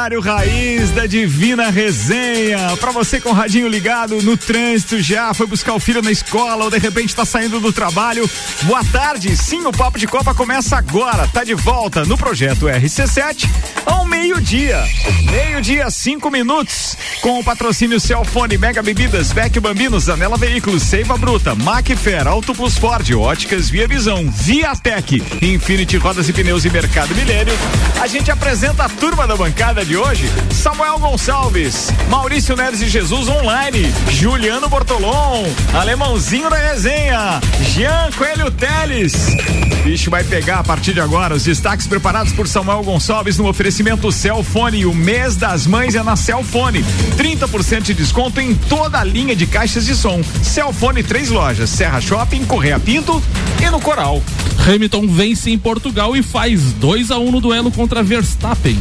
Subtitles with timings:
[0.00, 2.74] horário raiz da Divina Resenha.
[2.78, 6.64] Pra você com o radinho ligado no trânsito já, foi buscar o filho na escola
[6.64, 8.28] ou de repente tá saindo do trabalho.
[8.62, 11.28] Boa tarde, sim, o Papo de Copa começa agora.
[11.28, 13.46] Tá de volta no projeto RC7
[13.84, 14.82] ao meio-dia.
[15.30, 16.96] Meio-dia, cinco minutos.
[17.20, 22.78] Com o patrocínio Celfone, Mega Bebidas, Vecchio Bambinos, Anela Veículos, Seiva Bruta, Macfer, Auto Plus
[22.78, 27.52] Ford, Óticas Via Visão, Viatec, Infinity Rodas e Pneus e Mercado Milênio.
[28.00, 33.28] A gente apresenta a turma da bancada de hoje: Samuel Gonçalves, Maurício Neres e Jesus
[33.28, 37.40] Online, Juliano Bortolom, Alemãozinho da Resenha,
[37.74, 39.34] Jean Coelho Teles.
[39.82, 44.12] Bicho vai pegar a partir de agora os destaques preparados por Samuel Gonçalves no oferecimento
[44.12, 44.86] Celfone.
[44.86, 46.84] O mês das mães é na Celfone.
[47.16, 50.22] 30% de desconto em toda a linha de caixas de som.
[50.40, 53.20] Celfone três lojas: Serra Shopping, Correia Pinto
[53.60, 54.22] e no Coral.
[54.68, 58.78] Hamilton vence em Portugal e faz 2 a 1 um no duelo contra Verstappen.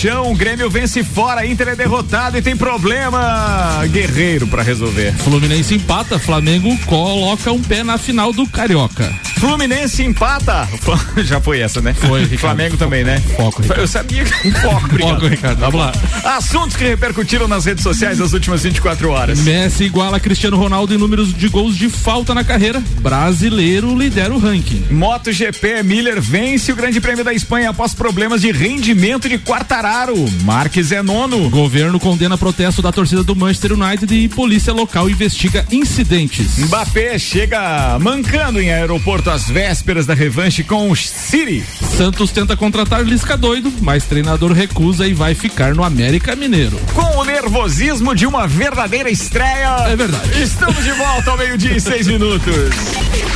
[0.00, 3.82] Gauchão, Grêmio vence fora, Inter é derrotado e tem problema.
[3.90, 5.12] Guerreiro para resolver.
[5.18, 9.12] Fluminense empata, Flamengo coloca um pé na final do Carioca.
[9.40, 10.68] Fluminense empata.
[11.24, 11.94] Já foi essa, né?
[11.94, 12.20] Foi.
[12.20, 12.38] Ricardo.
[12.38, 13.20] Flamengo também, né?
[13.36, 13.80] Foco, Ricardo.
[13.80, 15.14] Eu sabia que foco, obrigado.
[15.16, 15.58] Foco, Ricardo.
[15.60, 15.92] Vamos lá.
[16.36, 19.40] Assuntos que repercutiram nas redes sociais nas últimas 24 horas.
[19.40, 22.82] Messi iguala Cristiano Ronaldo em números de gols de falta na carreira.
[23.00, 24.84] Brasileiro lidera o ranking.
[24.90, 29.38] MotoGP Miller vence o Grande Prêmio da Espanha após problemas de rendimento de
[30.44, 31.50] Marques é nono.
[31.50, 36.58] Governo condena protesto da torcida do Manchester United e polícia local investiga incidentes.
[36.58, 41.64] Mbappé chega mancando em aeroporto às vésperas da revanche com o City.
[41.96, 46.78] Santos tenta contratar Lisca doido, mas treinador recusa e vai ficar no América Mineiro.
[46.94, 49.88] Com o nervosismo de uma verdadeira estreia.
[49.88, 50.40] É verdade.
[50.40, 52.70] Estamos de volta ao meio-dia e seis minutos.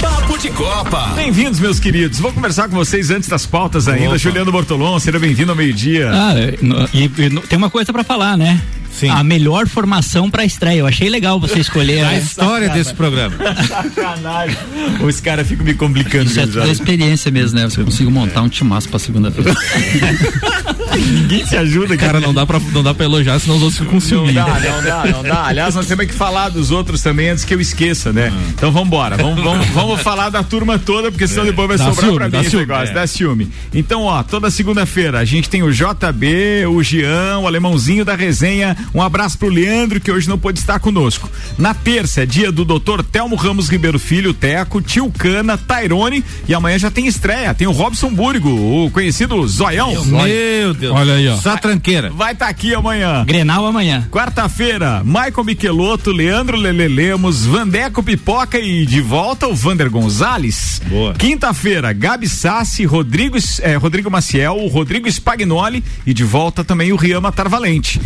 [0.01, 1.13] Papo de Copa.
[1.17, 2.21] Bem-vindos, meus queridos.
[2.21, 4.11] Vou conversar com vocês antes das pautas ainda.
[4.11, 4.19] Opa.
[4.19, 6.11] Juliano Bortolom, seja bem-vindo ao meio-dia.
[6.13, 8.61] Ah, no- e, e tem uma coisa pra falar, né?
[8.95, 9.09] Sim.
[9.11, 10.79] A melhor formação pra estreia.
[10.79, 12.05] Eu achei legal você escolher.
[12.07, 13.35] A história desse programa.
[13.67, 14.57] Sacanagem.
[15.05, 16.27] Os caras ficam me complicando.
[16.27, 17.65] Isso é toda experiência mesmo, né?
[17.69, 19.55] Você consigo montar um timaço pra segunda-feira.
[20.97, 23.91] Ninguém se ajuda, Cara, não dá pra, não dá pra elogiar, senão os outros ficam
[23.95, 24.33] com Não ciúme.
[24.33, 25.47] dá, não dá, não dá.
[25.47, 28.33] Aliás, nós temos que falar dos outros também antes que eu esqueça, né?
[28.51, 29.17] Então vamos embora.
[29.17, 32.29] Vamos, vamos, vamos falar da turma toda, porque senão depois vai Dá sobrar ciúme, pra
[32.29, 32.91] dá mim esse negócio.
[32.91, 32.95] É.
[32.95, 33.51] Dá ciúme.
[33.73, 38.77] Então, ó, toda segunda-feira a gente tem o JB, o Jean, o alemãozinho da resenha.
[38.93, 41.31] Um abraço pro Leandro, que hoje não pôde estar conosco.
[41.59, 46.25] Na terça é dia do doutor Telmo Ramos Ribeiro Filho, Teco, Tio Cana, Tairone.
[46.49, 47.55] E amanhã já tem estreia.
[47.55, 50.05] Tem o Robson Búrigo, o conhecido Zoião.
[50.05, 50.95] Meu Deus.
[50.95, 51.37] Olha aí, ó.
[51.37, 52.11] Só tranqueira.
[52.11, 53.25] Vai estar aqui amanhã.
[53.25, 54.07] Grenal amanhã.
[54.11, 60.81] Quarta-feira, Michael Michelotto, Leandro Lele Lemos, Vandeco Pipoca e de volta o Vander Gonzalez.
[60.87, 61.15] Boa.
[61.15, 66.97] Quinta-feira, Gabi Sassi, Rodrigo, eh, Rodrigo Maciel, o Rodrigo Spagnoli e de volta também o
[66.97, 68.01] Riama Tarvalente.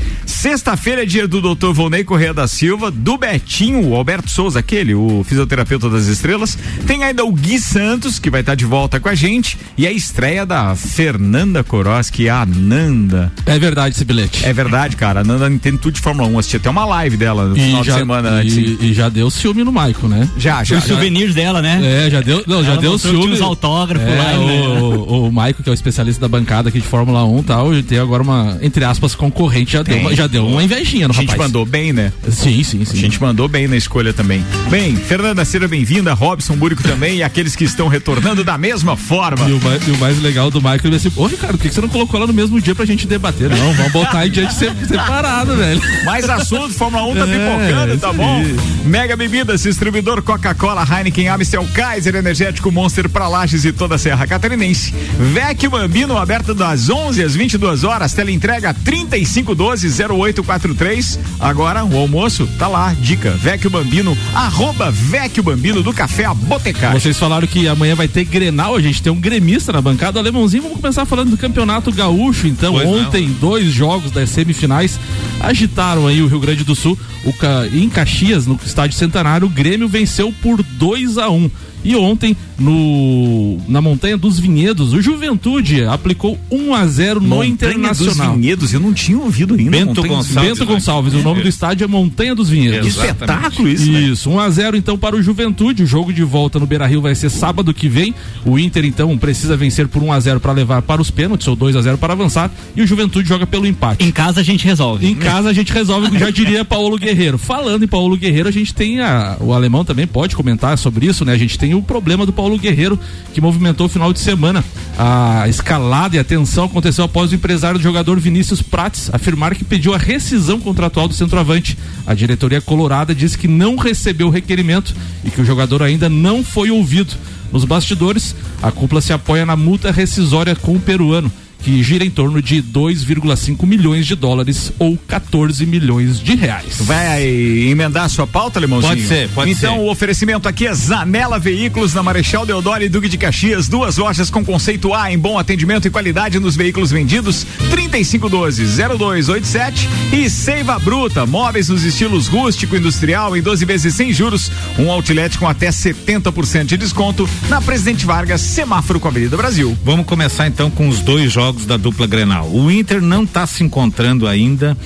[0.69, 1.73] Sexta-feira é dia do Dr.
[1.73, 6.59] Volney Correia da Silva, do Betinho, o Alberto Souza, aquele, o fisioterapeuta das estrelas.
[6.87, 9.91] Tem ainda o Gui Santos, que vai estar de volta com a gente, e a
[9.91, 13.33] estreia da Fernanda Koroski, a Nanda.
[13.47, 14.45] É verdade esse bilhete.
[14.45, 15.21] É verdade, cara.
[15.21, 16.39] A Nanda entende tudo de Fórmula 1.
[16.39, 18.55] Assisti até uma live dela no E final já, de semana antes.
[18.55, 20.29] e, e já deu ciúme no Maico, né?
[20.37, 20.77] Já, já.
[20.77, 20.89] Os já.
[20.89, 21.81] souvenirs dela, né?
[21.83, 23.33] É, já deu, não, já deu ciúme.
[23.33, 24.39] uns autógrafos é, lá, né?
[24.39, 27.43] o, o, o Maico, que é o especialista da bancada aqui de Fórmula 1 e
[27.43, 30.15] tal, e tem agora uma, entre aspas, concorrente, já, deu, Tem.
[30.15, 31.19] já deu uma invejinha no rapaz.
[31.19, 31.49] A gente rapaz.
[31.49, 32.13] mandou bem, né?
[32.31, 32.99] Sim, sim, sim.
[32.99, 34.45] A gente mandou bem na escolha também.
[34.69, 39.49] Bem, Fernanda seja bem-vinda, Robson Búrico também e aqueles que estão retornando da mesma forma.
[39.49, 41.73] E o mais, e o mais legal do Michael é assim, ô Ricardo, por que
[41.73, 43.49] você não colocou lá no mesmo dia pra gente debater?
[43.49, 45.81] Não, vamos botar aí diante separado, velho.
[46.05, 48.45] Mais assunto Fórmula 1 tá é, pipocando, tá bom?
[48.85, 54.27] Mega Bebidas, distribuidor Coca-Cola, Heineken, Amstel, Kaiser, Energético Monster pra Lages e toda a Serra
[54.27, 54.93] Catarinense.
[55.33, 61.19] VEC Bambino, aberto das 11 às 22 horas, teleentrega 3512 08 99143.
[61.39, 66.93] Agora o almoço tá lá, dica, Vecchio Bambino, arroba Vecchio Bambino do Café a Botecar.
[66.95, 70.63] Vocês falaram que amanhã vai ter Grenal, a gente tem um gremista na bancada, alemãozinho,
[70.63, 73.35] vamos começar falando do Campeonato Gaúcho, então, pois ontem não.
[73.35, 74.99] dois jogos das semifinais
[75.41, 77.33] agitaram aí o Rio Grande do Sul, o,
[77.77, 81.51] em Caxias, no estádio Centenário, o Grêmio venceu por 2 a 1 um.
[81.85, 87.51] E ontem, no, na Montanha dos Vinhedos, o Juventude aplicou 1 a 0 no Montanha
[87.51, 88.33] Internacional.
[88.33, 89.71] dos Vinhedos, eu não tinha ouvido ainda.
[89.71, 90.49] Bento Montanha Gonçalves.
[90.49, 92.81] Bento Gonçalves, o nome do estádio é Montanha dos Vinhedos.
[92.97, 94.01] Que espetáculo isso, né?
[94.01, 95.83] Isso, 1 a 0 então para o Juventude.
[95.83, 98.15] O jogo de volta no Beira-Rio vai ser sábado que vem.
[98.45, 101.57] O Inter então precisa vencer por 1 a 0 para levar para os pênaltis ou
[101.57, 104.05] 2 a 0 para avançar e o Juventude joga pelo empate.
[104.05, 105.07] Em casa a gente resolve.
[105.07, 107.39] Em casa a gente resolve, já diria Paulo Guerreiro.
[107.39, 111.25] Falando em Paulo Guerreiro, a gente tem a, o alemão também pode comentar sobre isso,
[111.25, 111.33] né?
[111.33, 112.99] A gente tem o problema do Paulo Guerreiro
[113.33, 114.65] que movimentou o final de semana.
[114.99, 119.65] A escalada e a tensão aconteceu após o empresário do jogador Vinícius Prates afirmar que
[119.65, 121.79] pediu a rescisão contratual do centroavante.
[122.07, 124.95] A diretoria colorada disse que não recebeu o requerimento
[125.25, 127.15] e que o jogador ainda não foi ouvido.
[127.53, 131.33] Nos bastidores, a cúpula se apoia na multa rescisória com o peruano
[131.63, 136.79] que gira em torno de 2,5 milhões de dólares ou 14 milhões de reais.
[136.81, 138.95] Vai emendar a sua pauta, Limãozinho?
[138.95, 139.81] Pode ser, pode então, ser.
[139.81, 144.31] o oferecimento aqui é Zanela Veículos na Marechal Deodoro e Duque de Caxias, duas lojas
[144.31, 151.27] com conceito A em bom atendimento e qualidade nos veículos vendidos, 3512-0287 e Seiva Bruta,
[151.27, 155.71] móveis nos estilos rústico e industrial em 12 vezes sem juros, um outlet com até
[155.71, 159.77] 70% de desconto na Presidente Vargas, semáforo com a Avenida Brasil.
[159.85, 162.49] Vamos começar então com os dois jogos da dupla Grenal.
[162.51, 164.77] O Inter não está se encontrando ainda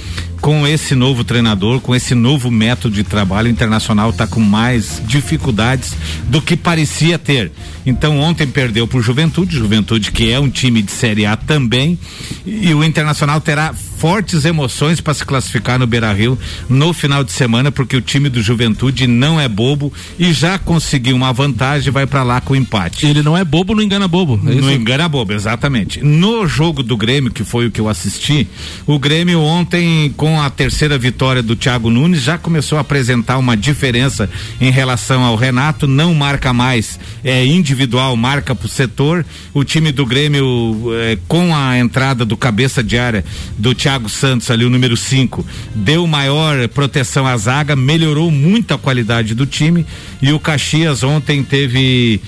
[0.42, 3.46] com esse novo treinador, com esse novo método de trabalho.
[3.46, 5.94] O Internacional está com mais dificuldades
[6.24, 7.52] do que parecia ter.
[7.86, 11.96] Então ontem perdeu para o Juventude, Juventude que é um time de Série A também,
[12.44, 16.36] e o Internacional terá fortes emoções para se classificar no Beira-Rio
[16.68, 21.14] no final de semana, porque o time do Juventude não é bobo e já conseguiu
[21.14, 23.06] uma vantagem, vai para lá com empate.
[23.06, 24.40] Ele não é bobo, não engana bobo.
[24.44, 26.02] É Não engana bobo, exatamente.
[26.02, 28.46] No jogo do Grêmio, que foi o que eu assisti,
[28.86, 33.56] o Grêmio ontem, com a terceira vitória do Thiago Nunes, já começou a apresentar uma
[33.56, 34.28] diferença
[34.60, 39.24] em relação ao Renato, não marca mais, é individual, marca pro setor.
[39.54, 43.24] O time do Grêmio, eh, com a entrada do cabeça de área
[43.56, 48.78] do Thiago Santos, ali o número 5, deu maior proteção à zaga, melhorou muito a
[48.78, 49.86] qualidade do time.
[50.20, 52.20] E o Caxias ontem teve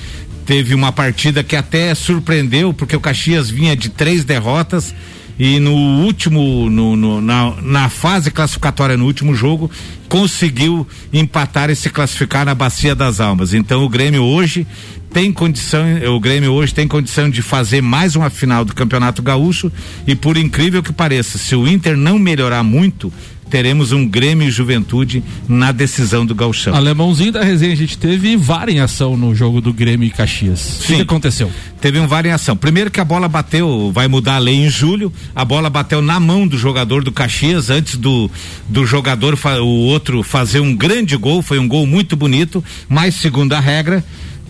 [0.46, 4.94] teve uma partida que até surpreendeu, porque o Caxias vinha de três derrotas
[5.38, 9.70] e no último, no, no- na, na fase classificatória, no último jogo,
[10.08, 13.52] conseguiu empatar e se classificar na Bacia das Almas.
[13.52, 14.64] Então o Grêmio hoje
[15.12, 19.72] tem condição, o Grêmio hoje tem condição de fazer mais uma final do Campeonato Gaúcho
[20.06, 23.12] e por incrível que pareça, se o Inter não melhorar muito,
[23.54, 26.74] teremos um Grêmio e Juventude na decisão do Gauchão.
[26.74, 30.80] Alemãozinho da resenha, a gente teve VAR em ação no jogo do Grêmio e Caxias.
[30.80, 31.00] O que Sim.
[31.02, 31.48] aconteceu?
[31.80, 32.56] Teve um variação.
[32.56, 35.12] Primeiro que a bola bateu, vai mudar a lei em julho.
[35.36, 38.28] A bola bateu na mão do jogador do Caxias antes do,
[38.68, 41.40] do jogador, o outro fazer um grande gol.
[41.40, 44.02] Foi um gol muito bonito, mas segundo a regra.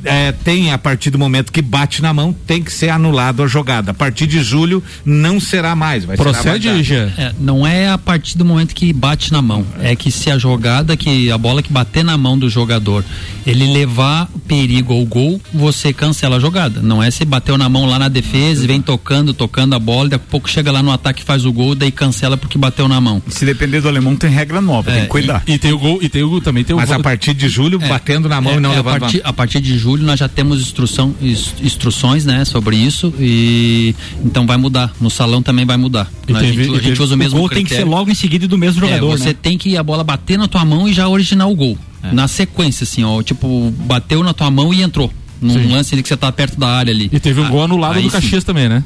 [0.04, 3.46] Eh, tem a partir do momento que bate na mão, tem que ser anulado a
[3.46, 3.90] jogada.
[3.90, 6.04] A partir de julho não será mais.
[6.04, 6.82] Vai Procede.
[6.82, 7.12] Jean?
[7.16, 9.64] É, não é a partir do momento que bate na mão.
[9.80, 13.04] É que se a jogada, que a bola que bater na mão do jogador,
[13.46, 16.80] ele levar perigo ao gol, você cancela a jogada.
[16.82, 20.08] Não é se bateu na mão lá na defesa e vem tocando, tocando a bola,
[20.10, 22.88] daqui a pouco chega lá no ataque e faz o gol, daí cancela porque bateu
[22.88, 23.22] na mão.
[23.28, 25.42] Se depender do alemão, tem regra nova, tem que cuidar.
[25.46, 27.48] E tem o gol, e tem o também tem o Mas gol- a partir de
[27.48, 27.88] julho, É.
[27.88, 29.00] batendo na mão É, e não é, a, levando.
[29.00, 33.94] partir, a partir de julho nós já temos instrução, ins- instruções, né, sobre isso e
[34.24, 34.92] então vai mudar.
[35.00, 36.10] No salão também vai mudar.
[36.34, 37.90] A, gente, a gente usa o mesmo gol tem que ser critério.
[37.90, 39.36] logo em seguida do mesmo jogador, é, você né?
[39.40, 41.78] tem que a bola bater na tua mão e já originar o gol.
[42.12, 45.10] Na sequência, assim, ó, tipo, bateu na tua mão e entrou.
[45.40, 45.68] Num Sim.
[45.72, 47.08] lance ali que você tá perto da área ali.
[47.12, 48.10] E teve um Ah, gol anulado do sim.
[48.10, 48.84] Caxias também, né?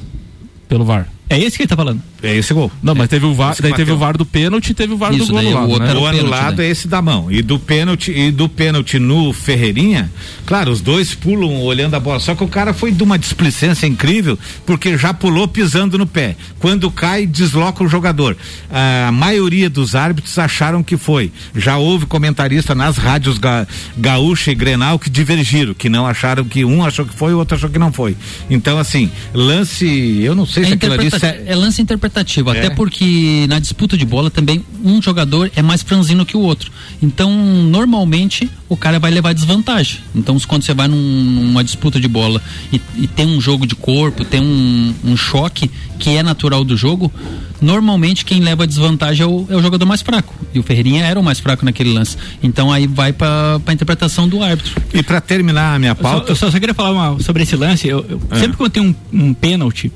[0.68, 1.08] Pelo VAR.
[1.28, 2.00] É esse que ele tá falando.
[2.20, 2.70] É esse gol.
[2.82, 3.76] Não, mas teve o VAR, daí bateu.
[3.86, 5.70] teve o VAR do pênalti e teve o VAR Isso, do gol daí o anulado,
[5.70, 5.90] outro né?
[5.92, 6.66] O pênalti, anulado né?
[6.66, 7.30] é esse da mão.
[7.30, 10.10] E do pênalti e do pênalti no Ferreirinha,
[10.44, 12.18] claro, os dois pulam olhando a bola.
[12.18, 16.34] Só que o cara foi de uma displicência incrível, porque já pulou pisando no pé.
[16.58, 18.36] Quando cai, desloca o jogador.
[18.70, 21.30] A maioria dos árbitros acharam que foi.
[21.54, 23.64] Já houve comentarista nas rádios ga,
[23.96, 27.56] Gaúcha e Grenal que divergiram, que não acharam que um achou que foi, o outro
[27.56, 28.16] achou que não foi.
[28.50, 29.86] Então, assim, lance,
[30.20, 31.10] eu não sei É, se aquilo ali.
[31.10, 32.07] se- é lance interpretativo,
[32.54, 32.58] É.
[32.58, 36.70] até porque na disputa de bola também um jogador é mais franzino que o outro.
[37.02, 39.98] Então, normalmente, o cara vai levar desvantagem.
[40.14, 42.40] Então, quando você vai num- numa disputa de bola
[42.72, 46.76] e, e tem um jogo de corpo, tem um, um choque que é natural do
[46.76, 47.12] jogo,
[47.60, 50.34] normalmente quem leva desvantagem é o, é o jogador mais fraco.
[50.54, 52.16] E o Ferreirinha era o mais fraco naquele lance.
[52.42, 54.80] Então, aí vai para a interpretação do árbitro.
[54.94, 56.32] E para terminar a minha Eu só, pauta.
[56.32, 57.86] eu só, só queria falar uma- sobre esse lance.
[57.88, 58.36] Eu, eu- É.
[58.40, 59.90] Sempre quando tem um, um pênalti,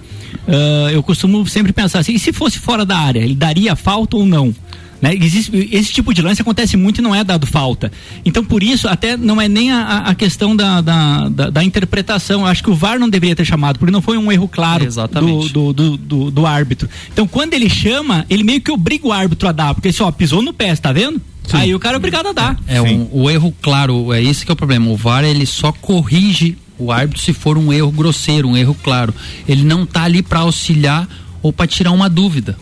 [0.49, 4.17] ah, eu costumo sempre pensar assim: e se fosse fora da área, ele daria falta
[4.17, 4.55] ou não?
[5.03, 5.17] Né?
[5.17, 7.91] Existe, esse tipo de lance acontece muito e não é dado falta.
[8.25, 12.43] Então, por isso, até não é nem a, a questão da, da, da, da interpretação.
[12.43, 14.87] Eu acho que o VAR não deveria ter chamado, porque não foi um erro claro
[14.87, 16.89] do, do, do, do, do árbitro.
[17.13, 20.13] Então, quando ele chama, ele meio que obriga o árbitro a dar, porque assim, ó,
[20.13, 21.21] pisou no pé, tá vendo?
[21.53, 22.57] Aí o cara é obrigado a dar.
[22.69, 24.89] É um, o erro claro, é esse que é o problema.
[24.89, 29.15] O VAR ele só corrige o árbitro se for um erro grosseiro, um erro claro.
[29.49, 31.09] Ele não tá ali para auxiliar
[31.43, 32.57] ou para tirar uma dúvida.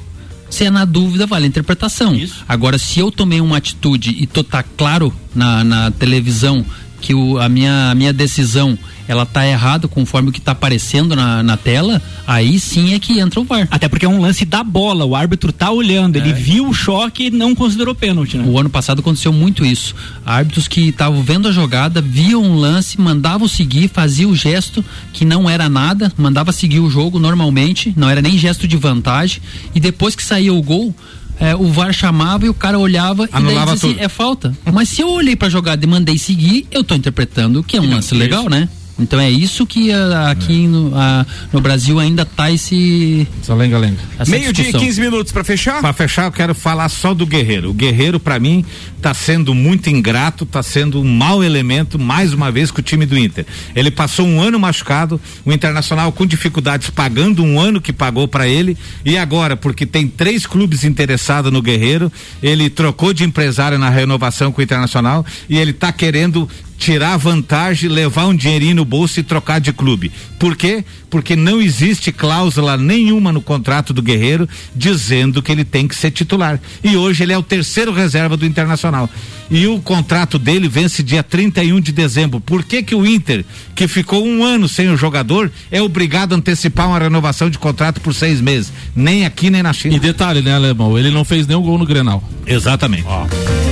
[0.50, 2.12] Se é na dúvida, vale a interpretação.
[2.48, 6.66] Agora, se eu tomei uma atitude e tô tá claro na, na televisão
[7.00, 8.78] que o, a, minha, a minha decisão
[9.10, 13.18] ela tá errada conforme o que tá aparecendo na, na tela, aí sim é que
[13.18, 13.66] entra o VAR.
[13.68, 17.24] Até porque é um lance da bola, o árbitro tá olhando, ele viu o choque
[17.24, 18.44] e não considerou pênalti, né?
[18.46, 19.96] O ano passado aconteceu muito isso.
[20.24, 25.24] Árbitros que estavam vendo a jogada, viam um lance, mandavam seguir, faziam o gesto que
[25.24, 29.42] não era nada, mandava seguir o jogo normalmente, não era nem gesto de vantagem,
[29.74, 30.94] e depois que saía o gol,
[31.40, 34.54] é, o VAR chamava e o cara olhava Anulava e daí dizia assim, é falta.
[34.72, 37.88] Mas se eu olhei pra jogada e mandei seguir, eu tô interpretando que é um
[37.90, 38.68] lance legal, né?
[39.00, 43.98] Então é isso que ah, aqui no, ah, no Brasil ainda tá esse Essa lenga-lenga.
[44.18, 44.80] essa Meio dia e discussão.
[44.80, 45.80] 15 minutos pra fechar?
[45.80, 47.70] Para fechar, eu quero falar só do Guerreiro.
[47.70, 48.64] O Guerreiro, para mim,
[49.00, 53.06] tá sendo muito ingrato, tá sendo um mau elemento, mais uma vez, com o time
[53.06, 53.46] do Inter.
[53.74, 58.46] Ele passou um ano machucado, o Internacional com dificuldades pagando um ano que pagou para
[58.46, 63.88] ele, e agora, porque tem três clubes interessados no Guerreiro, ele trocou de empresário na
[63.88, 66.48] renovação com o Internacional e ele tá querendo
[66.80, 70.10] tirar vantagem, levar um dinheirinho no bolso e trocar de clube.
[70.38, 70.82] Por quê?
[71.10, 76.10] Porque não existe cláusula nenhuma no contrato do Guerreiro dizendo que ele tem que ser
[76.10, 76.58] titular.
[76.82, 78.89] E hoje ele é o terceiro reserva do Internacional.
[78.90, 79.39] Nacional.
[79.50, 82.40] E o contrato dele vence dia 31 de dezembro.
[82.40, 86.36] Por que que o Inter, que ficou um ano sem o jogador, é obrigado a
[86.36, 88.72] antecipar uma renovação de contrato por seis meses?
[88.94, 89.96] Nem aqui, nem na China.
[89.96, 90.96] E detalhe, né, Alemão?
[90.96, 92.22] Ele não fez nenhum gol no Grenal.
[92.46, 93.06] Exatamente.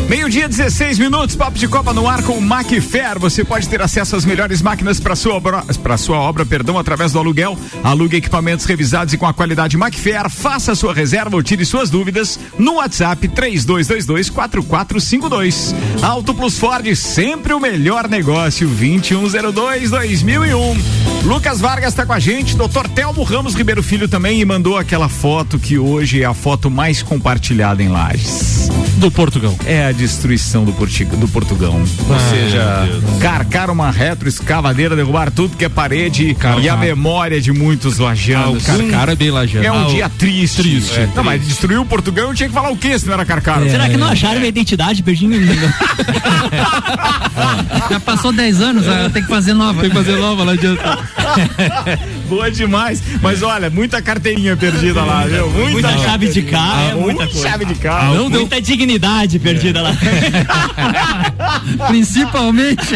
[0.08, 3.18] Meio-dia, 16 minutos, papo de Copa no ar com o Macfair.
[3.18, 7.12] Você pode ter acesso às melhores máquinas para sua obra, para sua obra, perdão, através
[7.12, 7.58] do aluguel.
[7.84, 10.30] Alugue equipamentos revisados e com a qualidade Macfair.
[10.30, 13.28] Faça sua reserva ou tire suas dúvidas no WhatsApp
[15.72, 16.02] 32224452.
[16.02, 20.76] Auto Plus Ford, sempre o melhor negócio 2102-2001.
[21.24, 22.88] Lucas Vargas está com a gente, Dr.
[22.94, 27.02] Telmo Ramos Ribeiro Filho também e mandou aquela foto que hoje é a foto mais
[27.02, 28.68] compartilhada em Lages.
[28.98, 29.54] Do Portugal.
[29.64, 31.74] É a destruição do, Portiga, do Portugão.
[31.74, 31.86] Ou
[32.30, 32.88] seja,
[33.20, 38.64] carcar uma retroescavadeira, derrubar tudo que é parede e a memória de muitos lajanos.
[38.64, 39.64] Carcara é bem lajano.
[39.64, 40.62] É um Ah, dia triste.
[40.62, 40.98] Triste.
[40.98, 43.68] É, Não, mas destruiu o Portugão, tinha que falar o quê se não era carcaro?
[43.70, 45.00] Será que não acharam minha identidade?
[45.02, 45.26] Perdi
[45.58, 45.70] meu
[47.90, 49.80] Já passou 10 anos, tem que fazer nova.
[49.80, 50.82] Tem que fazer nova, não adianta.
[52.28, 53.02] Boa demais.
[53.22, 55.48] Mas olha, muita carteirinha perdida lá, viu?
[55.50, 57.48] Muita, Muita chave de carro, é muita Muita coisa.
[57.48, 58.14] chave de carro.
[58.14, 59.92] Não deu Muita dignidade perdida lá.
[61.88, 62.94] Principalmente.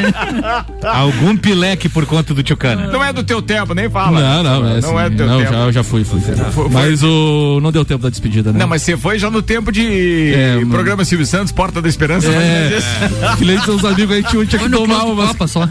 [0.82, 2.86] Algum pileque por conta do Tchucana.
[2.88, 4.20] Não é do teu tempo, nem fala.
[4.20, 5.52] Não, não, é Não assim, é do teu não, tempo.
[5.52, 6.20] já, eu já fui, fui.
[6.52, 8.58] Foi- Mas o não deu tempo da despedida, né?
[8.58, 10.70] Não, mas você foi já no tempo de É, mano.
[10.70, 12.28] programa Silvio Santos, Porta da Esperança.
[12.28, 15.28] É, isso- que nem seus amigos aí tinha, tinha que Close umas.
[15.28, 15.68] Copa só.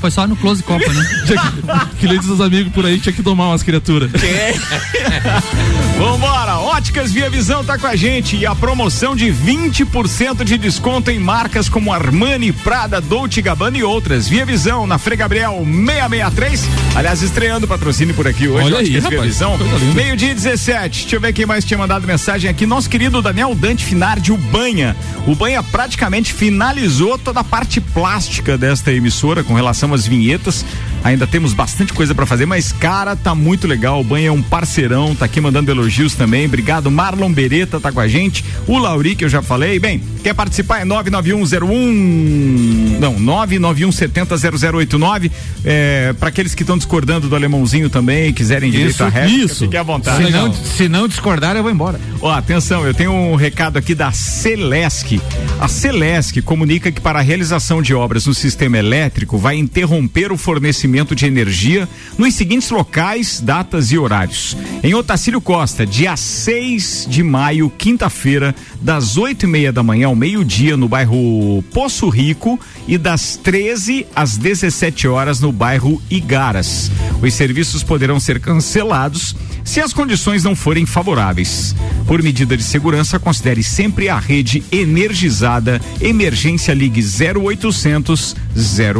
[0.00, 1.04] Foi só no Close Copa, né?
[1.26, 4.10] que, que nem seus amigos por aí tinha que domar umas criaturas.
[5.98, 11.10] Vambora, Óticas Via Visão tá com a gente e a promoção de 20% de desconto
[11.10, 14.28] em marcas como Armani, Prada, Dolce Gabbana e outras.
[14.28, 16.68] Via Visão na Frei Gabriel 663.
[16.96, 18.66] Aliás, estreando patrocínio por aqui hoje.
[18.66, 19.58] Olha aí, Óticas Via rapaz, Visão.
[19.94, 21.02] Meio-dia e 17.
[21.02, 22.66] Deixa eu ver quem mais tinha mandado mensagem aqui.
[22.66, 24.96] Nosso querido Daniel Dante Finardi, o Banha.
[25.26, 30.64] O Banha praticamente finalizou toda a parte plástica desta emissora com relação às vinhetas.
[31.04, 34.00] Ainda temos bastante coisa pra fazer, mas cara, tá muito legal.
[34.00, 36.46] O Banha é um parceirão, tá aqui mandando elogios também.
[36.46, 38.42] Obrigado, Marlon Beretta tá com a gente.
[38.66, 39.78] O Lauri, que eu já falei.
[39.78, 40.80] Bem, quer participar?
[40.80, 42.96] É 99101.
[42.98, 45.30] Não, 991700089.
[45.62, 49.64] É, para aqueles que estão discordando do alemãozinho também, quiserem direito à réplica, isso.
[49.64, 50.16] fique à vontade.
[50.16, 50.46] Se legal.
[50.46, 52.00] não, se não discordar, eu vou embora.
[52.22, 55.20] Ó, atenção, eu tenho um recado aqui da Celesc.
[55.60, 60.38] A Celesc comunica que para a realização de obras no sistema elétrico vai interromper o
[60.38, 64.56] fornecimento de energia nos seguintes locais, datas e horários.
[64.80, 70.14] Em Otacílio Costa, dia 6 de maio, quinta-feira, das oito e meia da manhã ao
[70.14, 76.92] meio-dia no bairro Poço Rico e das 13 às 17 horas no bairro Igaras.
[77.20, 79.34] Os serviços poderão ser cancelados
[79.64, 81.74] se as condições não forem favoráveis.
[82.06, 85.80] Por medida de segurança, considere sempre a rede energizada.
[86.00, 88.36] Emergência Ligue 0800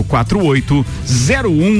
[0.08, 0.86] 048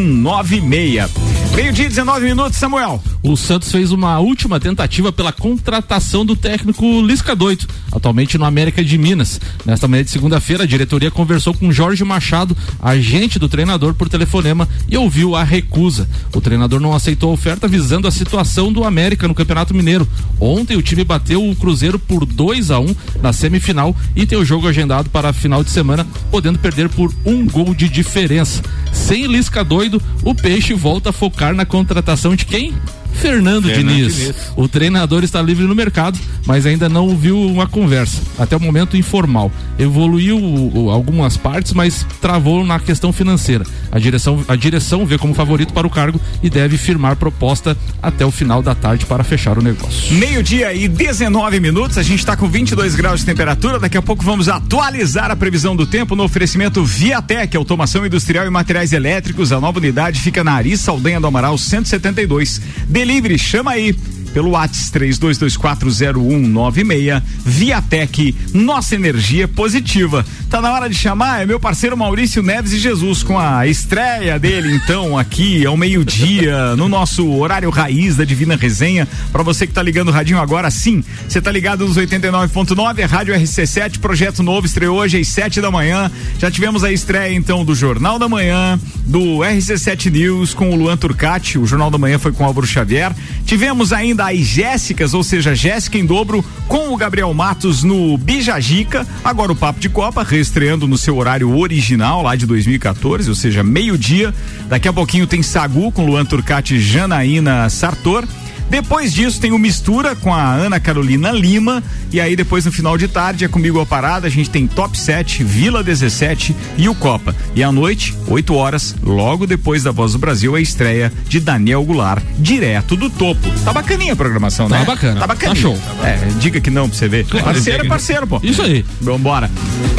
[0.05, 1.11] 0196.
[1.55, 3.01] Meio-dia, 19 minutos, Samuel.
[3.23, 8.85] O Santos fez uma última tentativa pela contratação do técnico Lisca Doito, atualmente no América
[8.85, 9.41] de Minas.
[9.65, 14.69] Nesta manhã de segunda-feira, a diretoria conversou com Jorge Machado, agente do treinador, por telefonema
[14.89, 16.09] e ouviu a recusa.
[16.35, 20.07] O treinador não aceitou a oferta visando a situação do América no Campeonato Mineiro.
[20.41, 24.37] Ontem o time bateu o Cruzeiro por 2 a 1 um na semifinal e tem
[24.37, 28.61] o jogo agendado para a final de semana, podendo perder por um gol de diferença.
[28.93, 32.75] Sem Lisca doido, o Peixe volta a focar na contratação de quem?
[33.21, 34.17] Fernando, Fernando Diniz.
[34.17, 34.35] Diniz.
[34.57, 38.21] O treinador está livre no mercado, mas ainda não ouviu uma conversa.
[38.39, 39.51] Até o momento informal.
[39.79, 43.65] Evoluiu o- o- algumas partes, mas travou na questão financeira.
[43.91, 48.25] A direção, a direção vê como favorito para o cargo e deve firmar proposta até
[48.27, 50.15] o final da tarde para fechar o negócio.
[50.15, 53.79] Meio-dia e 19 minutos, a gente está com 22 graus de temperatura.
[53.79, 58.51] Daqui a pouco vamos atualizar a previsão do tempo no oferecimento Viatec, automação industrial e
[58.51, 59.53] materiais elétricos.
[59.53, 62.61] A nova unidade fica na Ari Saldanha do Amaral 172.
[63.05, 63.95] Delivery, chama aí.
[64.35, 70.25] Pelo WhatsApp 32240196, Viatec, nossa energia positiva.
[70.51, 74.39] Tá na hora de chamar, é meu parceiro Maurício Neves e Jesus, com a estreia
[74.39, 79.09] dele, então, aqui ao meio-dia, no nosso horário raiz da Divina Resenha.
[79.33, 83.07] Pra você que tá ligando o radinho agora, sim, você tá ligado nos 89.9, a
[83.07, 86.11] Rádio RC7, projeto novo, estreou hoje às 7 da manhã.
[86.39, 90.97] Já tivemos a estreia, então, do Jornal da Manhã, do RC7 News com o Luan
[90.97, 93.13] Turcati, o Jornal da Manhã foi com o Álvaro Xavier.
[93.47, 99.07] Tivemos ainda as Jéssicas, ou seja, Jéssica em dobro, com o Gabriel Matos no Bijagica.
[99.25, 103.63] Agora o Papo de Copa, reestreando no seu horário original, lá de 2014, ou seja,
[103.63, 104.35] meio-dia.
[104.69, 108.25] Daqui a pouquinho tem Sagu com Luan Turcati e Janaína Sartor.
[108.69, 111.83] Depois disso tem o Mistura com a Ana Carolina Lima.
[112.11, 114.27] E aí depois no final de tarde é comigo a parada.
[114.27, 117.35] A gente tem Top 7, Vila 17 e o Copa.
[117.55, 121.85] E à noite, 8 horas, logo depois da Voz do Brasil, a estreia de Daniel
[121.85, 123.49] Goulart, direto do topo.
[123.65, 124.79] Tá bacaninha a programação, né?
[124.79, 125.21] Tá bacana.
[125.21, 125.55] Tá bacana.
[125.55, 125.79] Tá show.
[126.03, 127.27] É, diga que não pra você ver.
[127.27, 128.41] Parceiro é parceiro, pô.
[128.43, 128.85] Isso aí.
[129.01, 129.51] Vambora.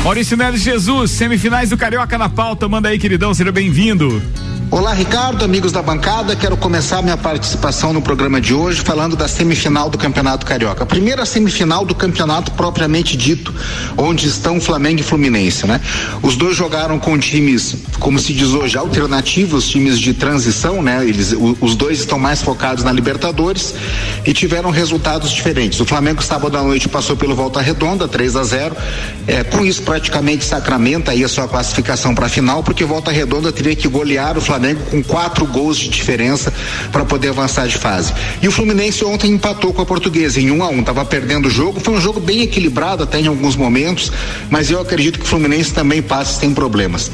[0.04, 2.68] Maurício Neves Jesus, semifinais do Carioca na pauta.
[2.68, 4.22] Manda aí, queridão, seja bem-vindo.
[4.72, 6.36] Olá, Ricardo, amigos da bancada.
[6.36, 10.84] Quero começar minha participação no programa de hoje falando da semifinal do Campeonato Carioca.
[10.84, 13.54] A primeira semifinal do campeonato propriamente dito,
[13.96, 15.80] onde estão Flamengo e Fluminense, né?
[16.24, 21.08] Os dois jogaram com times, como se diz hoje, alternativos, times de transição, né?
[21.08, 23.74] Eles, o- os dois estão mais focados na Libertadores
[24.26, 25.80] e tiveram resultados diferentes.
[25.80, 28.76] O Flamengo sábado à noite passou pelo Volta Redonda, 3 a 0.
[29.28, 33.52] É, com isso praticamente sacramenta aí a sua classificação para a final, porque Volta Redonda
[33.52, 36.54] teria que golear o Flamengo com quatro gols de diferença
[36.92, 38.14] para poder avançar de fase.
[38.42, 41.50] E o Fluminense ontem empatou com a Portuguesa em 1 a 1, tava perdendo o
[41.50, 44.12] jogo, foi um jogo bem equilibrado até em alguns momentos,
[44.50, 47.12] mas eu acredito que o Fluminense também passe sem problemas.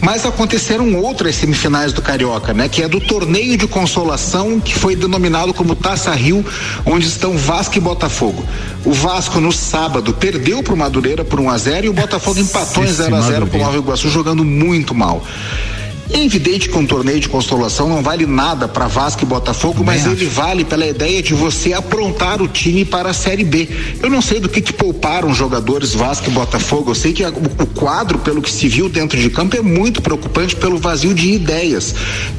[0.00, 4.96] Mas aconteceram outras semifinais do Carioca, né, que é do torneio de consolação que foi
[4.96, 6.31] denominado como Taça Rio,
[6.86, 8.44] onde estão Vasco e Botafogo.
[8.84, 12.40] O Vasco no sábado perdeu para o Madureira por 1 a 0 e o Botafogo
[12.40, 13.66] empatou em Esse 0 a 0 com o Madureira.
[13.66, 15.24] Nova Iguaçu jogando muito mal.
[16.14, 20.04] É evidente que um torneio de consolação não vale nada para Vasco e Botafogo, mas
[20.06, 23.66] ele vale pela ideia de você aprontar o time para a Série B.
[24.02, 26.90] Eu não sei do que, que pouparam jogadores Vasco e Botafogo.
[26.90, 29.62] Eu sei que a- o, o quadro, pelo que se viu dentro de campo, é
[29.62, 31.94] muito preocupante pelo vazio de ideias,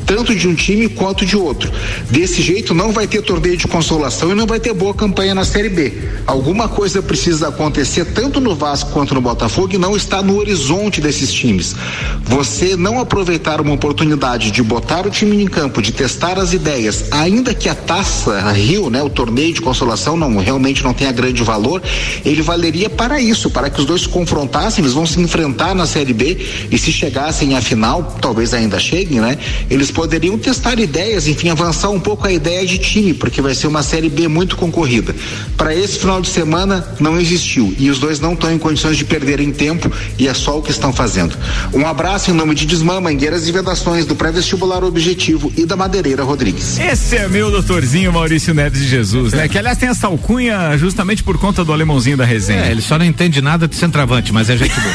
[0.05, 1.71] tanto de um time quanto de outro.
[2.11, 5.43] Desse jeito, não vai ter torneio de consolação e não vai ter boa campanha na
[5.43, 5.93] Série B.
[6.27, 11.01] Alguma coisa precisa acontecer tanto no Vasco quanto no Botafogo e não está no horizonte
[11.01, 11.75] desses times.
[12.23, 17.05] Você não aproveitar uma oportunidade de botar o time em campo, de testar as ideias,
[17.11, 21.11] ainda que a taça a Rio, né, o torneio de consolação não realmente não tenha
[21.11, 21.81] grande valor,
[22.25, 25.85] ele valeria para isso, para que os dois se confrontassem, eles vão se enfrentar na
[25.85, 26.37] Série B
[26.69, 29.37] e se chegassem à final, talvez ainda cheguem, né?
[29.69, 33.67] Eles poderiam testar ideias, enfim, avançar um pouco a ideia de time, porque vai ser
[33.67, 35.15] uma Série B muito concorrida.
[35.57, 39.05] Para esse final de semana não existiu e os dois não estão em condições de
[39.05, 41.37] perderem tempo e é só o que estão fazendo.
[41.73, 46.23] Um abraço em nome de Desmã, Mangueiras e Vedações do pré-vestibular Objetivo e da Madeireira
[46.23, 46.79] Rodrigues.
[46.79, 49.47] Esse é meu doutorzinho Maurício Neves de Jesus, né?
[49.47, 52.65] Que aliás tem essa alcunha justamente por conta do alemãozinho da resenha.
[52.65, 54.93] É, ele só não entende nada de centroavante, mas é gente boa.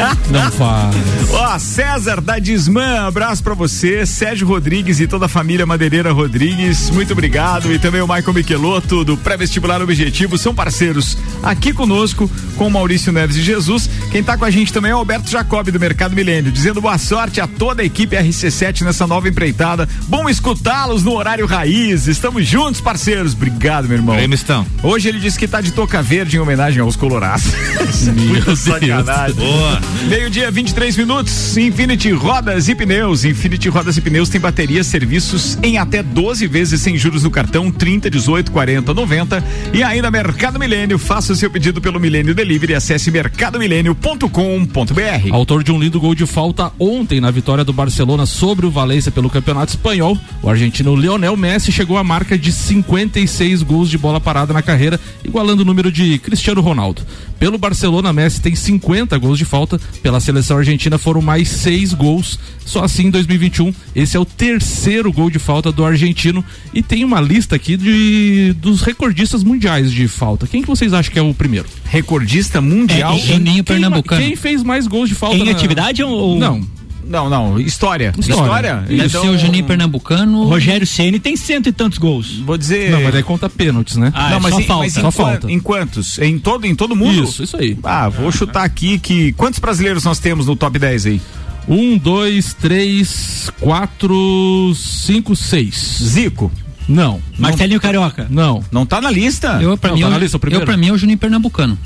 [0.30, 0.94] Não faz.
[1.30, 6.88] Ó, César da Disman, abraço pra você, Sérgio Rodrigues e toda a família Madeireira Rodrigues,
[6.90, 7.72] muito obrigado.
[7.72, 13.12] E também o Michael Michelotto do Pré-Vestibular Objetivo, são parceiros aqui conosco com o Maurício
[13.12, 13.90] Neves de Jesus.
[14.10, 16.96] Quem tá com a gente também é o Alberto Jacob do Mercado Milênio, dizendo boa
[16.98, 19.88] sorte a toda a equipe RC7 nessa nova empreitada.
[20.06, 22.06] Bom escutá-los no horário raiz.
[22.06, 23.32] Estamos juntos, parceiros.
[23.32, 24.18] Obrigado, meu irmão.
[24.20, 24.66] Estão.
[24.82, 27.46] Hoje ele disse que tá de toca verde em homenagem aos colorados.
[28.14, 29.34] Muita sacanagem.
[29.34, 29.80] Boa.
[30.08, 31.56] Meio-dia, 23 minutos.
[31.56, 33.24] Infinity Rodas e Pneus.
[33.24, 37.70] Infinity Rodas e Pneus tem baterias, serviços em até 12 vezes sem juros no cartão
[37.70, 39.44] 30, 18, 40, 90.
[39.72, 40.98] E ainda Mercado Milênio.
[40.98, 42.74] Faça o seu pedido pelo Milênio Delivery.
[42.74, 45.32] Acesse mercadomilênio.com.br.
[45.32, 49.10] Autor de um lindo gol de falta ontem na vitória do Barcelona sobre o Valência
[49.10, 54.20] pelo Campeonato Espanhol, o argentino Lionel Messi chegou à marca de 56 gols de bola
[54.20, 57.02] parada na carreira, igualando o número de Cristiano Ronaldo.
[57.38, 62.38] Pelo Barcelona, Messi tem 50 gols de falta, pela seleção argentina foram mais seis gols.
[62.66, 67.02] Só assim em 2021, esse é o terceiro gol de falta do argentino e tem
[67.04, 70.46] uma lista aqui de dos recordistas mundiais de falta.
[70.46, 71.66] Quem que vocês acham que é o primeiro?
[71.86, 73.14] Recordista mundial.
[73.14, 74.22] É, Juninho Quem, Pernambucano.
[74.22, 75.36] quem fez mais gols de falta?
[75.36, 76.38] Em na- atividade ou.
[76.38, 76.62] Não.
[77.10, 77.58] Não, não.
[77.58, 78.14] História.
[78.16, 78.84] História.
[78.86, 80.44] Deve Então, o Juninho Pernambucano.
[80.44, 82.36] Rogério Ceni tem cento e tantos gols.
[82.38, 82.92] Vou dizer.
[82.92, 84.12] Não, mas daí conta pênaltis, né?
[84.14, 84.82] Ah, não, é mas, só em, falta.
[84.84, 85.50] mas em, Só falta.
[85.50, 86.18] em quantos?
[86.20, 87.24] Em todo, em todo mundo?
[87.24, 87.76] Isso, isso aí.
[87.82, 89.32] Ah, vou chutar aqui que.
[89.32, 91.20] Quantos brasileiros nós temos no top 10 aí?
[91.68, 95.98] Um, dois, três, quatro, cinco, seis.
[96.02, 96.50] Zico.
[96.88, 97.20] Não.
[97.36, 98.26] Marcelinho Carioca.
[98.30, 98.62] Não.
[98.70, 99.58] Não tá na lista.
[99.60, 100.62] Eu, pra Não, mim, tá eu- na lista, o primeiro?
[100.62, 101.76] eu, pra mim, é o Juninho Pernambucano.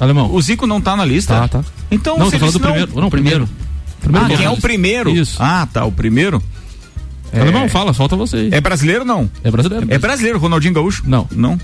[0.00, 0.34] Alemão.
[0.34, 1.34] O Zico não tá na lista?
[1.34, 1.64] Tá, tá.
[1.90, 3.00] Então, não, se tô falando do não- primeiro.
[3.02, 3.48] Não, primeiro.
[4.04, 5.10] Primeiro Ah, quem é o primeiro?
[5.10, 5.36] Isso.
[5.42, 5.84] Ah, tá.
[5.84, 6.42] O primeiro.
[7.32, 8.48] Alemão, fala, falta você aí.
[8.52, 9.30] É brasileiro ou não?
[9.42, 9.86] É brasileiro.
[9.90, 11.02] É brasileiro, Ronaldinho Gaúcho?
[11.04, 11.26] Não.
[11.32, 11.58] Não.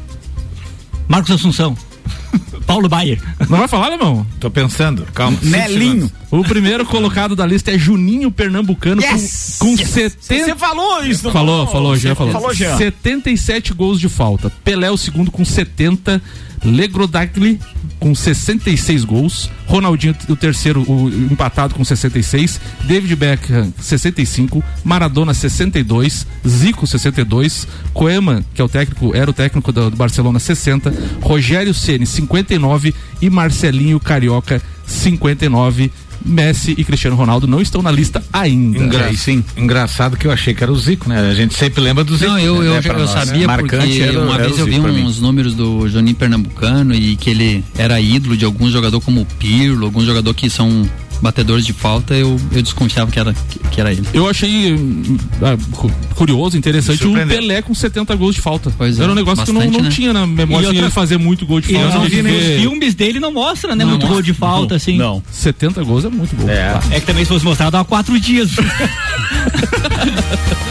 [1.06, 1.76] Marcos Assunção.
[2.66, 3.20] Paulo Baier.
[3.48, 4.26] Não vai falar, alemão?
[4.38, 5.06] Tô pensando.
[5.14, 5.38] Calma.
[5.42, 6.10] Nelinho.
[6.30, 9.56] O primeiro colocado da lista é Juninho Pernambucano Yes!
[9.58, 9.90] com, com Yes!
[9.90, 10.44] 70.
[10.44, 12.32] Você falou isso, não Falou, falou, Jean falou.
[12.32, 12.76] Falou, Jean.
[12.76, 14.50] 77 gols de falta.
[14.64, 16.22] Pelé o segundo com 70.
[16.64, 17.58] Legrodagli
[17.98, 19.50] com 66 gols.
[19.66, 22.60] Ronaldinho o terceiro, o empatado com 66.
[22.84, 24.62] David Beckham 65.
[24.84, 26.26] Maradona 62.
[26.46, 27.68] Zico 62.
[27.92, 30.92] Koeman, que é o técnico, era o técnico do, do Barcelona 60.
[31.20, 35.90] Rogério Ceni 59 e Marcelinho Carioca 59.
[36.24, 38.78] Messi e Cristiano Ronaldo não estão na lista ainda.
[38.78, 39.42] Engra- Aí sim.
[39.56, 41.18] Engraçado que eu achei que era o Zico, né?
[41.30, 42.30] A gente sempre lembra do Zico.
[42.30, 43.24] Não, eu, eu, né, eu nós, né?
[43.24, 47.16] sabia Marcante porque era- uma era vez eu vi uns números do Juninho Pernambucano e
[47.16, 50.88] que ele era ídolo de algum jogador como o Pirlo, algum jogador que são
[51.20, 54.02] batedores de falta, eu, eu desconfiava que era, que, que era ele.
[54.12, 57.38] Eu achei hum, ah, cu- curioso, interessante, o Surpreendeu.
[57.38, 58.72] Pelé com 70 gols de falta.
[58.76, 59.90] Pois é, Era um negócio que eu não, bastante, não né?
[59.94, 61.88] tinha na memória E assim, outra- ele fazer muito gol de E falta.
[61.88, 63.84] os, não os filmes dele não mostram, né?
[63.84, 64.32] Não muito gol mostra.
[64.32, 64.96] de falta, assim.
[64.96, 65.22] Não.
[65.30, 66.48] 70 gols é muito gol.
[66.48, 66.78] É.
[66.90, 68.50] É que também se fosse mostrado há quatro dias.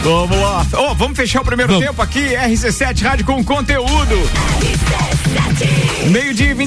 [0.02, 0.66] Vamos lá.
[0.78, 1.86] Ô, vamos fechar o primeiro Vamos.
[1.86, 2.20] tempo aqui.
[2.20, 4.16] RC7 Rádio com conteúdo.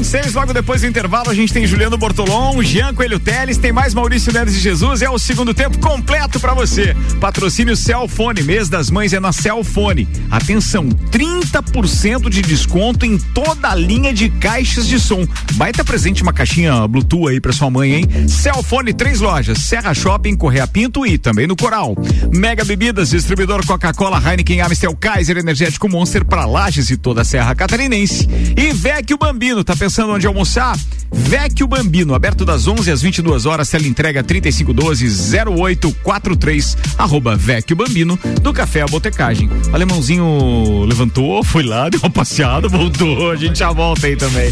[0.03, 3.57] Meio-dia e 26, logo depois do intervalo, a gente tem Juliano Bortolom, Jean Coelho Teles,
[3.57, 5.01] tem mais Maurício Neves de Jesus.
[5.01, 6.95] É o segundo tempo completo pra você.
[7.21, 10.07] Patrocínio Celfone, mês das mães é na Celfone.
[10.29, 15.25] Atenção, 30% de desconto em toda a linha de caixas de som.
[15.53, 18.27] Baita presente uma caixinha Bluetooth aí pra sua mãe, hein?
[18.27, 21.95] Celfone, três lojas: Serra Shopping, Correia Pinto e também no Coral.
[22.33, 27.55] Mega Bebidas, distribuidor Coca-Cola, Heineken, Amstel, Kaiser, Energético Monster pra Lages e toda a Serra
[27.55, 28.27] Catarinense.
[28.57, 30.75] E Vecchio Bambino, tá pensando onde almoçar?
[31.11, 38.51] Vecchio Bambino, aberto das 11 às 22 horas, tela entrega 3512-0843, arroba Vecchio Bambino, do
[38.51, 39.47] Café à Botecagem.
[39.71, 44.51] O alemãozinho levantou, foi lá, deu uma passeada, voltou, a gente já volta aí também.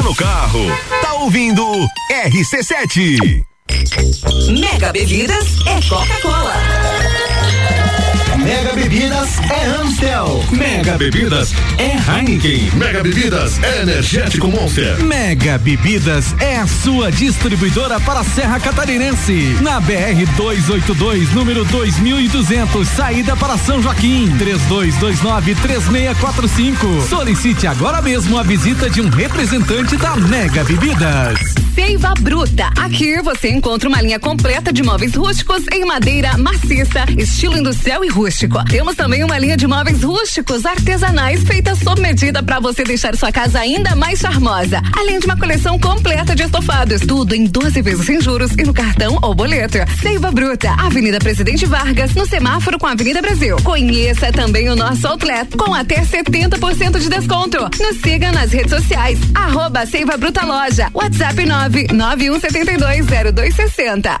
[0.00, 0.60] Tá no carro,
[1.02, 1.62] tá ouvindo
[2.10, 3.44] RC7.
[4.58, 6.99] Mega Bebidas é Coca-Cola.
[8.42, 10.42] Mega Bebidas é Amstel.
[10.50, 12.70] Mega Bebidas é Heineken.
[12.74, 14.98] Mega Bebidas é Energético Monster.
[15.04, 19.58] Mega Bebidas é a sua distribuidora para a Serra Catarinense.
[19.60, 24.34] Na BR 282, número 2200, saída para São Joaquim.
[24.38, 27.08] 3229-3645.
[27.08, 31.38] Solicite agora mesmo a visita de um representante da Mega Bebidas.
[31.74, 32.70] Seiva Bruta.
[32.78, 38.08] Aqui você encontra uma linha completa de móveis rústicos em madeira maciça, estilo industrial e
[38.08, 38.64] rústico rústico.
[38.64, 43.32] Temos também uma linha de móveis rústicos artesanais feita sob medida para você deixar sua
[43.32, 44.80] casa ainda mais charmosa.
[44.96, 48.72] Além de uma coleção completa de estofados, tudo em 12 vezes sem juros e no
[48.72, 49.78] cartão ou boleto.
[50.00, 53.56] Seiva Bruta, Avenida Presidente Vargas, no semáforo com a Avenida Brasil.
[53.64, 57.58] Conheça também o nosso outlet com até 70% de desconto.
[57.80, 59.18] Nos siga nas redes sociais.
[59.34, 60.88] Arroba Seiva Bruta Loja.
[60.94, 64.20] WhatsApp 991720260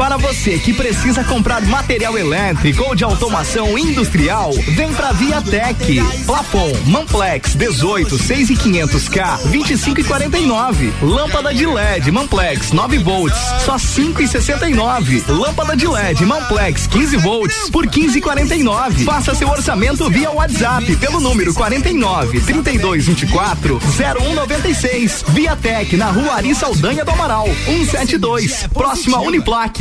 [0.00, 6.00] Para você que precisa comprar material elétrico ou de automação industrial, vem pra Viatec.
[6.24, 10.92] Plafon, Manplex 18, 6 e 500 K, 25 e 49.
[11.02, 15.22] Lâmpada de LED, Manplex 9 volts, só 5 e 69.
[15.28, 19.04] Lâmpada de LED, Manplex 15 volts, por 15 e 49.
[19.04, 25.26] Faça seu orçamento via WhatsApp pelo número 49 32 24 0196.
[25.28, 29.20] Viatec na Rua Ari Saldanha do Amaral, 172, próximo à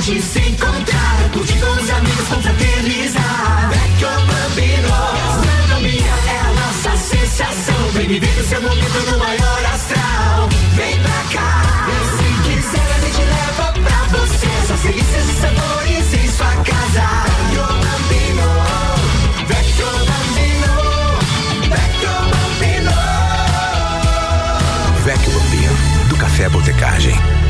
[0.00, 3.70] gente se encontrar, curtir com os amigos, confraternizar.
[3.70, 7.88] Vecchio Bambino, gastronomia é a nossa sensação.
[7.92, 10.48] Vem viver o seu momento no maior astral.
[10.74, 14.48] Vem pra cá, e se quiser a gente leva pra você.
[14.68, 17.06] Só delícias e sabores em sua casa.
[17.26, 18.48] Vecchio Bambino,
[19.48, 20.72] Vecchio Bambino,
[21.68, 22.94] Vecchio Bambino.
[25.04, 25.74] Vecchio Bambino,
[26.08, 27.49] do Café Botecagem.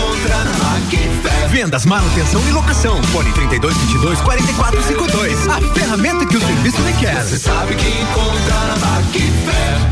[1.51, 3.03] Vendas, manutenção e locação.
[3.03, 5.47] Fone 3222 4452.
[5.49, 7.21] A ferramenta que o serviço requer.
[7.21, 9.90] Você sabe que encontra na Macfé.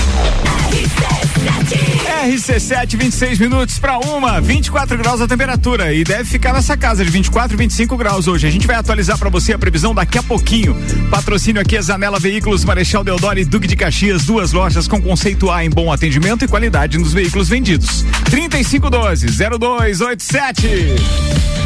[2.26, 7.10] RC7, 26 minutos para uma, 24 graus a temperatura e deve ficar nessa casa de
[7.10, 8.46] 24, 25 graus hoje.
[8.46, 10.76] A gente vai atualizar para você a previsão daqui a pouquinho.
[11.10, 15.50] Patrocínio aqui é Zanela Veículos, Marechal Deodoro e Duque de Caxias, duas lojas com conceito
[15.50, 18.04] A em bom atendimento e qualidade nos veículos vendidos.
[18.30, 21.61] 3512 0287.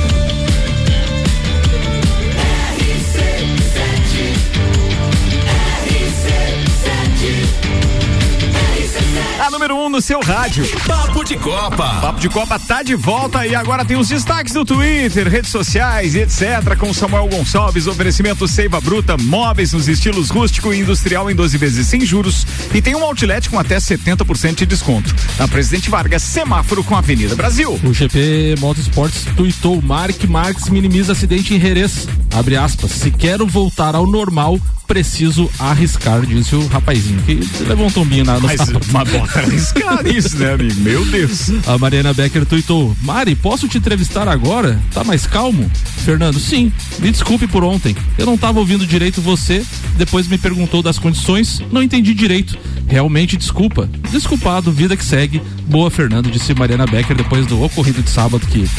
[9.39, 10.65] A número 1 um no seu rádio.
[10.88, 12.00] Papo de Copa.
[12.00, 16.15] Papo de Copa tá de volta e agora tem os destaques do Twitter, redes sociais
[16.15, 16.76] e etc.
[16.78, 21.86] Com Samuel Gonçalves, oferecimento Seiva Bruta, móveis nos estilos rústico e industrial em 12 vezes
[21.86, 22.48] sem juros.
[22.74, 25.13] E tem um outlet com até 70% de desconto.
[25.38, 27.80] Na Presidente Vargas, semáforo com a Avenida Brasil.
[27.84, 32.08] O GP Motorsports tuitou: Mark Marques minimiza acidente em Jerez.
[32.34, 32.91] Abre aspas.
[32.91, 38.39] Se quero voltar ao normal, preciso arriscar, disse o rapazinho, que levou um tombinho na,
[38.39, 38.58] no Mas,
[38.91, 40.80] mas bota arriscar isso, né, amigo?
[40.82, 41.52] Meu Deus.
[41.67, 44.80] A Mariana Becker tuitou: Mari, posso te entrevistar agora?
[44.93, 45.69] Tá mais calmo?
[46.04, 46.71] Fernando, sim.
[47.00, 47.95] Me desculpe por ontem.
[48.17, 49.65] Eu não tava ouvindo direito você.
[49.98, 51.62] Depois me perguntou das condições.
[51.71, 52.58] Não entendi direito.
[52.88, 53.89] Realmente desculpa.
[54.12, 55.41] Desculpado, vida que segue.
[55.67, 58.69] Boa, Fernando, disse Mariana Becker depois do ocorrido de sábado que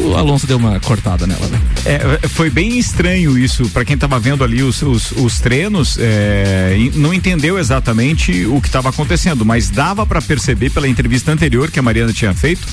[0.00, 1.60] o Alonso deu uma cortada nela, né?
[1.84, 6.74] É, foi bem estranho isso para quem tava vendo ali os, os, os treinos, é,
[6.94, 11.78] não entendeu exatamente o que estava acontecendo, mas dava para perceber pela entrevista anterior que
[11.78, 12.66] a Mariana tinha feito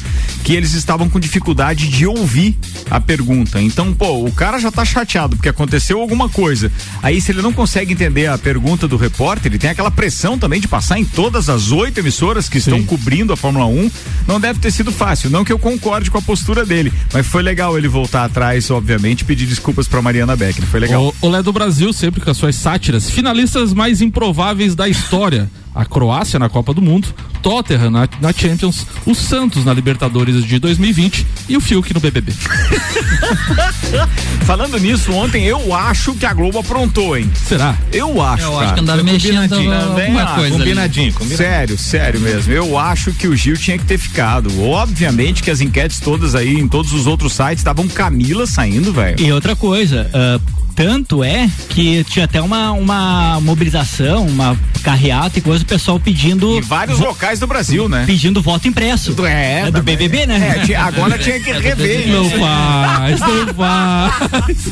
[0.44, 2.58] que eles estavam com dificuldade de ouvir
[2.90, 3.62] a pergunta.
[3.62, 6.72] Então, pô, o cara já tá chateado porque aconteceu alguma coisa.
[7.04, 10.62] Aí, se ele não consegue entender a pergunta do repórter, ele tem aquela pressão também
[10.62, 13.92] de passar em todas as oito emissoras que estão cobrindo a Fórmula 1.
[14.28, 15.30] Não deve ter sido fácil.
[15.30, 19.26] Não que eu concorde com a postura dele, mas foi legal ele voltar atrás, obviamente,
[19.26, 20.66] pedir desculpas para Mariana Becker.
[20.66, 21.14] Foi legal.
[21.22, 25.50] O, o Lé do Brasil, sempre com as suas sátiras, finalistas mais improváveis da história.
[25.74, 27.08] A Croácia na Copa do Mundo,
[27.42, 32.32] Tottenham na, na Champions, o Santos na Libertadores de 2020 e o Fiuk no BBB.
[34.46, 37.30] Falando nisso, ontem eu acho que a Globo aprontou, hein?
[37.34, 37.76] Será?
[37.92, 38.44] Eu acho.
[38.44, 38.74] Eu acho cara.
[38.74, 39.74] que andaram mexendo combinadinho.
[39.74, 40.36] alguma Também acho.
[40.36, 40.64] coisa ali.
[40.64, 41.38] Combinadinho, combinadinho.
[41.38, 42.54] Sério, sério mesmo.
[42.54, 44.62] Eu acho que o Gil tinha que ter ficado.
[44.62, 49.20] Obviamente que as enquetes todas aí, em todos os outros sites, estavam Camila saindo, velho.
[49.20, 50.40] E outra coisa, ah,
[50.76, 56.58] tanto é que tinha até uma, uma mobilização, uma carreata e coisa, o pessoal pedindo.
[56.58, 58.04] Em vários locais do Brasil, né?
[58.06, 59.16] Pedindo voto impresso.
[59.26, 59.98] É, do também.
[59.98, 60.66] BBB, né?
[60.70, 62.40] É, agora tinha que rever Não isso.
[62.40, 64.70] faz, não faz.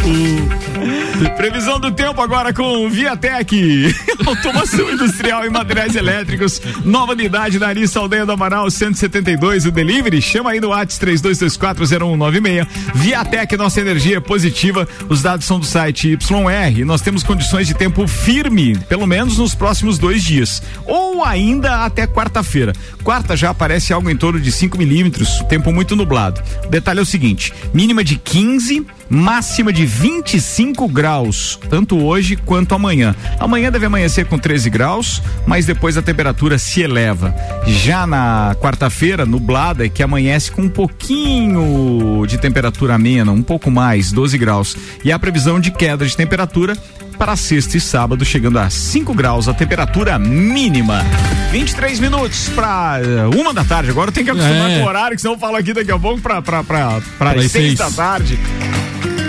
[1.36, 3.94] Previsão do tempo agora com Viatec.
[4.26, 6.60] Automação industrial e materiais elétricos.
[6.84, 9.66] Nova unidade na Ari Saldanha do Amaral 172.
[9.66, 12.66] O delivery chama aí no WhatsApp 32240196.
[12.94, 14.88] Viatec, nossa energia é positiva.
[15.08, 16.84] Os dados são do site YR.
[16.84, 20.62] Nós temos condições de tempo firme, pelo menos nos próximos dois dias.
[20.84, 22.72] Ou ainda até quarta-feira.
[23.02, 26.42] Quarta já aparece algo em torno de 5 milímetros, tempo muito nublado.
[26.64, 32.74] O detalhe é o seguinte: mínima de 15 máxima de 25 graus, tanto hoje quanto
[32.74, 33.14] amanhã.
[33.40, 37.34] Amanhã deve amanhecer com 13 graus, mas depois a temperatura se eleva.
[37.66, 43.70] Já na quarta-feira, nublada, é que amanhece com um pouquinho de temperatura amena, um pouco
[43.70, 44.76] mais, 12 graus.
[45.04, 46.76] E a previsão de queda de temperatura
[47.18, 51.04] para sexta e sábado, chegando a 5 graus, a temperatura mínima.
[51.50, 53.00] 23 minutos para
[53.36, 53.90] uma da tarde.
[53.90, 54.78] Agora eu tenho que acostumar É.
[54.78, 56.62] com o horário, que senão eu falo aqui daqui a pouco para Para
[56.96, 57.74] as as 6 seis.
[57.78, 58.38] da tarde.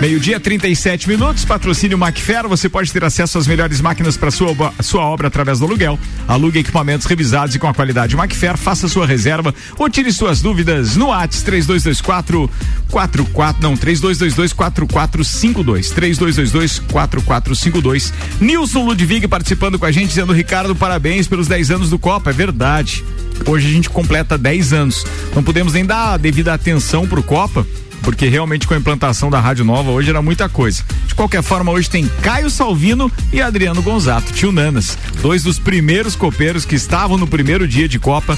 [0.02, 1.44] Meio-dia, 37 minutos.
[1.44, 2.48] Patrocínio Macfer.
[2.48, 5.96] Você pode ter acesso às melhores máquinas para sua, sua obra através do aluguel.
[6.26, 8.56] Alugue equipamentos revisados e com a qualidade Macfer.
[8.56, 12.50] Faça sua reserva ou tire suas dúvidas no WhatsApp 3224
[12.90, 18.12] 44 não 3222 4452 3222 4452.
[18.40, 22.30] Nilson Ludwig participando com a gente dizendo Ricardo parabéns pelos 10 anos do Copa.
[22.30, 23.04] É verdade.
[23.46, 25.06] Hoje a gente completa 10 anos.
[25.32, 27.64] Não podemos nem dar a devida atenção pro Copa
[28.02, 30.84] porque realmente com a implantação da Rádio Nova hoje era muita coisa.
[31.06, 36.16] De qualquer forma, hoje tem Caio Salvino e Adriano Gonzato, tio Nanas, dois dos primeiros
[36.16, 38.36] copeiros que estavam no primeiro dia de Copa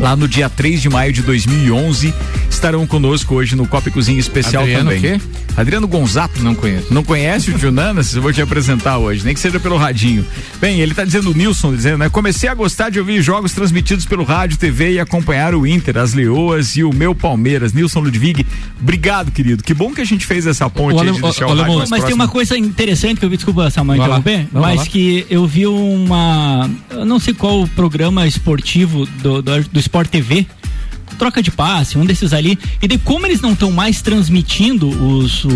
[0.00, 2.12] lá no dia 3 de maio de 2011.
[2.50, 5.00] Estarão conosco hoje no Copa e Cozinha Especial Adriano também.
[5.18, 5.20] quê?
[5.56, 6.42] Adriano Gonzato.
[6.42, 6.92] Não conheço.
[6.92, 8.14] Não conhece o Tio Nanas?
[8.14, 10.24] Eu vou te apresentar hoje, nem que seja pelo radinho.
[10.60, 12.08] Bem, ele tá dizendo, o Nilson, dizendo, né?
[12.08, 16.12] Comecei a gostar de ouvir jogos transmitidos pelo rádio, TV e acompanhar o Inter, as
[16.14, 17.72] Leoas e o meu Palmeiras.
[17.72, 18.46] Nilson Ludwig,
[18.80, 19.62] obrigado, querido.
[19.62, 21.56] Que bom que a gente fez essa ponte O aí de deixar o- o, o
[21.56, 22.14] rádio mas tem próximo.
[22.16, 24.86] uma coisa interessante que eu vi, desculpa, Samuel, interromper, mas lá.
[24.86, 26.70] que eu vi uma.
[26.90, 30.46] Eu não sei qual o programa esportivo do, do, do Sport TV.
[31.20, 32.58] Troca de passe, um desses ali.
[32.80, 35.48] E daí, como eles não estão mais transmitindo os, o-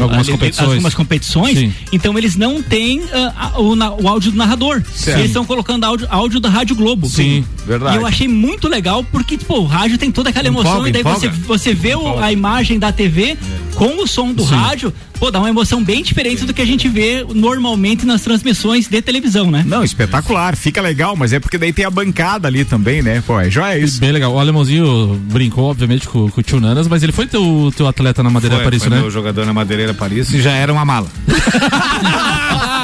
[0.00, 0.68] Algumas ali, competições.
[0.70, 1.72] algumas competições, Sim.
[1.92, 3.02] então eles não têm
[3.36, 4.82] a- o, na- o áudio do narrador.
[4.92, 5.18] Certo.
[5.18, 7.08] Eles estão colocando áudio, áudio da Rádio Globo.
[7.08, 7.96] Sim, verdade.
[7.96, 10.92] E eu achei muito legal porque, tipo, o rádio tem toda aquela Empolga, emoção e
[10.92, 11.46] daí você, empolga.
[11.46, 13.36] você vê o- a imagem da TV
[13.76, 14.54] com o som do Sim.
[14.54, 18.88] rádio, pô, dá uma emoção bem diferente do que a gente vê normalmente nas transmissões
[18.88, 19.64] de televisão, né?
[19.66, 23.22] Não, espetacular, fica legal, mas é porque daí tem a bancada ali também, né?
[23.26, 24.00] Pô, é joia isso.
[24.00, 24.32] Bem legal.
[24.32, 28.22] O alemãozinho brincou, obviamente, com, com o tio Nanas, mas ele foi teu, teu atleta
[28.22, 29.00] na Madeira Foi, Paris, foi né?
[29.00, 31.08] meu jogador na Madeireira Paris e já era uma mala.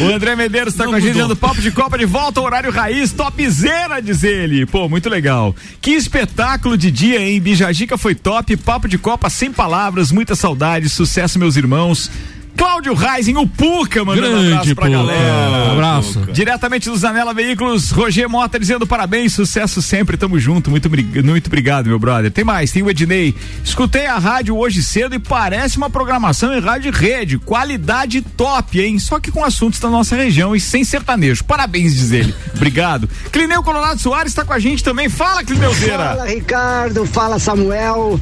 [0.00, 3.12] O André Medeiros tá com a gente dando papo de Copa de volta, horário raiz,
[3.12, 4.66] topzera, diz ele.
[4.66, 5.54] Pô, muito legal.
[5.80, 7.40] Que espetáculo de dia, hein?
[7.40, 12.10] Bijajica foi top, papo de Copa sem palavras, muita saudade, sucesso, meus irmãos.
[12.56, 14.96] Cláudio Reising, o Puca, mandando um Grande abraço pra Puca.
[14.98, 15.72] galera.
[15.72, 16.20] Abraço.
[16.32, 21.86] Diretamente do Zanela Veículos, Roger Mota dizendo parabéns, sucesso sempre, tamo junto, muito, muito obrigado,
[21.86, 22.30] meu brother.
[22.30, 23.34] Tem mais, tem o Ednei.
[23.62, 28.80] Escutei a rádio hoje cedo e parece uma programação em rádio e rede, qualidade top,
[28.80, 28.98] hein?
[28.98, 31.44] Só que com assuntos da nossa região e sem sertanejo.
[31.44, 32.34] Parabéns, diz ele.
[32.54, 33.08] Obrigado.
[33.32, 35.08] Clineu Colorado Soares tá com a gente também.
[35.08, 35.98] Fala, Clineuzeira.
[35.98, 38.20] Fala Ricardo, fala Samuel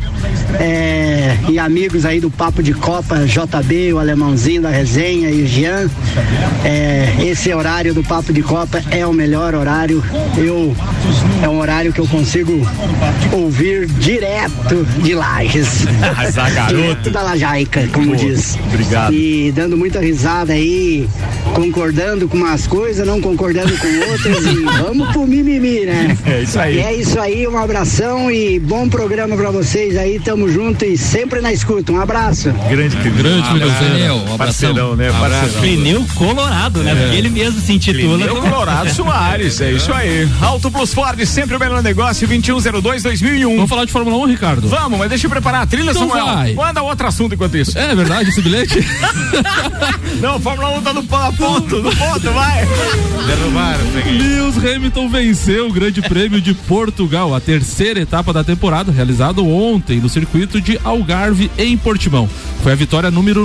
[0.59, 5.47] é, e amigos aí do Papo de Copa, JB, o alemãozinho da resenha e o
[5.47, 5.91] Jean.
[6.65, 10.03] É, esse horário do Papo de Copa é o melhor horário.
[10.37, 10.75] Eu
[11.43, 12.53] é um horário que eu consigo
[13.33, 15.85] ouvir direto de Lages.
[16.69, 18.57] Direto da Lajaica, como Boa, diz.
[18.69, 19.13] obrigado.
[19.13, 21.09] E dando muita risada aí,
[21.55, 26.17] concordando com umas coisas, não concordando com outras e vamos pro mimimi, né?
[26.27, 26.77] É isso aí.
[26.77, 30.97] E é isso aí, um abração e bom programa pra vocês aí, tamo junto e
[30.97, 31.93] sempre na escuta.
[31.93, 32.53] Um abraço.
[32.71, 33.49] Grande, grande
[34.21, 34.31] Clineuzeira.
[34.31, 34.75] Um abração.
[34.75, 35.11] Parceirão, né?
[35.13, 35.61] Parceirão.
[35.61, 36.95] Pneu Colorado, né?
[36.95, 38.19] Porque ele mesmo se intitula.
[38.19, 40.29] Pneu Colorado Soares, é isso aí.
[40.41, 43.55] Auto Plus Ford, sempre o melhor negócio, 2102-2001.
[43.57, 44.69] Vamos falar de Fórmula 1, Ricardo?
[44.69, 46.27] Vamos, mas deixa eu preparar a trilha, Então Samuel.
[46.27, 46.55] vai.
[46.55, 47.79] Manda outro assunto enquanto isso.
[47.79, 48.79] É verdade, esse bilhete?
[50.21, 52.67] Não, Fórmula 1 tá no ponto, no ponto, vai.
[53.27, 54.19] Derrubaram, peguei.
[54.19, 60.01] Lewis Hamilton venceu o Grande Prêmio de Portugal, a terceira etapa da temporada, realizado ontem
[60.01, 62.29] no circuito de Algarve, em Portimão.
[62.63, 63.45] Foi a vitória número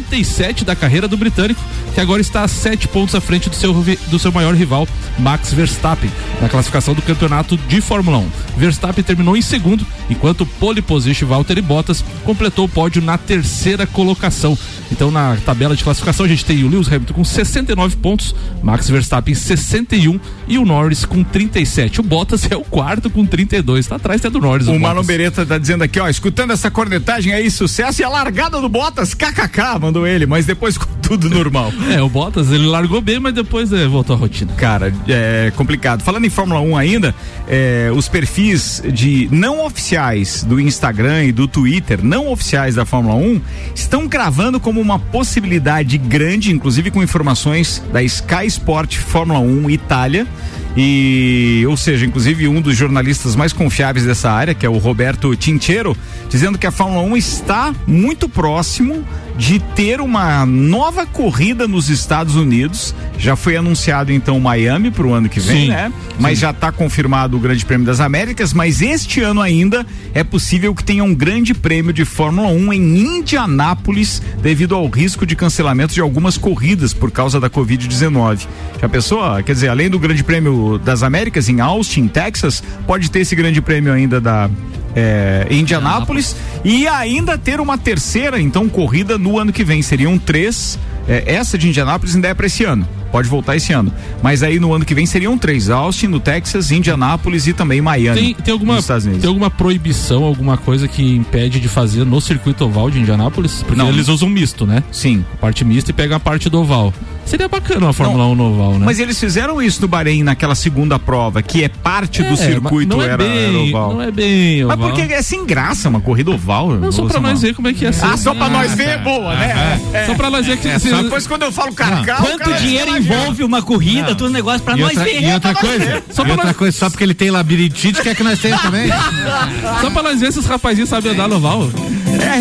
[0.00, 1.60] 97 da carreira do britânico,
[2.00, 4.88] que agora está a sete pontos à frente do seu, do seu maior rival,
[5.18, 8.30] Max Verstappen, na classificação do campeonato de Fórmula 1.
[8.56, 13.86] Verstappen terminou em segundo, enquanto o pole position Valtteri Bottas completou o pódio na terceira
[13.86, 14.56] colocação.
[14.90, 18.88] Então, na tabela de classificação, a gente tem o Lewis Hamilton com 69 pontos, Max
[18.88, 22.00] Verstappen 61 e o Norris com 37.
[22.00, 24.66] O Bottas é o quarto com 32, tá atrás até do Norris.
[24.66, 24.82] O Bottas.
[24.82, 28.68] Marlon Beretta tá dizendo aqui, ó, escutando essa cornetagem aí, sucesso e a largada do
[28.70, 30.78] Bottas, kkk, mandou ele, mas depois
[31.10, 31.72] tudo normal.
[31.90, 34.52] É, o Bottas, ele largou bem, mas depois é, voltou à rotina.
[34.52, 36.02] Cara, é complicado.
[36.02, 37.14] Falando em Fórmula 1 ainda,
[37.48, 43.16] é, os perfis de não oficiais do Instagram e do Twitter, não oficiais da Fórmula
[43.16, 43.40] 1,
[43.74, 50.28] estão cravando como uma possibilidade grande, inclusive com informações da Sky Sport Fórmula 1 Itália.
[50.76, 55.34] E, ou seja, inclusive um dos jornalistas mais confiáveis dessa área, que é o Roberto
[55.34, 55.96] Tinchero,
[56.28, 59.04] dizendo que a Fórmula 1 está muito próximo
[59.36, 62.94] de ter uma nova corrida nos Estados Unidos.
[63.18, 65.92] Já foi anunciado então Miami para o ano que vem, Sim, né?
[66.18, 68.52] Mas já está confirmado o Grande Prêmio das Américas.
[68.52, 72.98] Mas este ano ainda é possível que tenha um Grande Prêmio de Fórmula 1 em
[73.18, 78.46] Indianápolis, devido ao risco de cancelamento de algumas corridas por causa da Covid-19.
[78.80, 79.20] Já pensou?
[79.42, 83.60] Quer dizer, além do Grande Prêmio das Américas em Austin, Texas, pode ter esse Grande
[83.60, 84.48] Prêmio ainda da
[84.94, 89.82] é, Indianápolis e ainda ter uma terceira, então, corrida no ano que vem.
[89.82, 90.78] Seriam três.
[91.08, 92.86] É, essa de Indianápolis ainda é para esse ano.
[93.10, 93.92] Pode voltar esse ano.
[94.22, 98.20] Mas aí no ano que vem seriam três: Austin, no Texas, Indianápolis e também Miami.
[98.20, 102.88] Tem, tem, alguma, tem alguma proibição, alguma coisa que impede de fazer no circuito oval
[102.88, 103.64] de Indianápolis?
[103.64, 103.88] Porque Não.
[103.88, 104.84] eles usam misto, né?
[104.92, 105.24] Sim.
[105.34, 106.94] A parte mista e pega a parte do oval.
[107.26, 108.84] Seria bacana uma Fórmula 1 no oval, né?
[108.84, 112.96] Mas eles fizeram isso no Bahrein naquela segunda prova, que é parte É, do circuito
[112.96, 113.92] não é era, bem, oval.
[113.94, 114.90] não é bem Mas oval.
[114.90, 116.70] porque é sem graça uma corrida oval.
[116.76, 118.04] Não, só pra nós ver como é que ia ser.
[118.04, 119.04] Ah, só pra Ah, nós ver é tá.
[119.04, 119.52] boa, né?
[119.94, 122.56] Ah, Só pra nós ver que É, só depois quando eu falo carcal, Quanto cara,
[122.56, 125.22] dinheiro envolve uma corrida, tudo negócio pra E nós outra, ver.
[125.22, 126.02] e outra coisa.
[126.12, 128.88] Só e outra nós- coisa, só porque ele tem labirintite, quer que nós tenhamos também?
[129.80, 131.70] Só pra nós ver se os rapazinhos sabem andar no oval.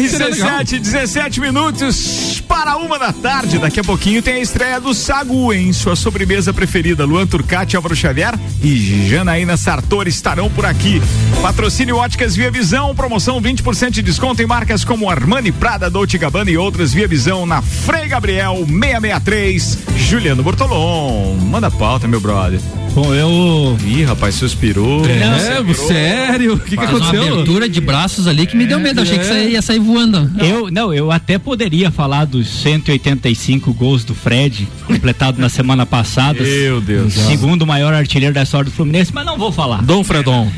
[0.10, 0.60] Seria legal.
[0.60, 3.58] RC7, 17 minutos para uma da tarde.
[3.58, 7.06] Daqui a pouquinho tem a estreia do Sagu em sua sobremesa preferida.
[7.06, 11.02] Luan Turcati, Álvaro Xavier e Janaína Sartori estarão por aqui.
[11.42, 16.50] Patrocínio Óticas Via Visão, promoção 20% de desconto em marcas como Armani, Prada, Dolce Gabbana
[16.50, 19.78] e outras Via Visão na Frei Gabriel 663.
[19.96, 22.60] Juliano Bortolom, manda pauta, meu brother.
[22.94, 23.78] Bom, eu.
[23.86, 25.04] Ih, rapaz, suspirou.
[25.06, 26.56] É, sério?
[26.56, 27.34] O que, que Faz uma aconteceu?
[27.34, 29.02] abertura de braços ali que me deu medo.
[29.02, 29.28] Achei que É.
[29.28, 30.30] você ia sair voando.
[30.40, 36.44] Eu, não, eu até poderia falar dos 185 gols do Fred, completado na semana passada.
[36.44, 37.14] Meu Deus.
[37.14, 39.82] Segundo maior artilheiro da história do Fluminense, mas não vou falar.
[39.84, 40.50] Dom Fredon.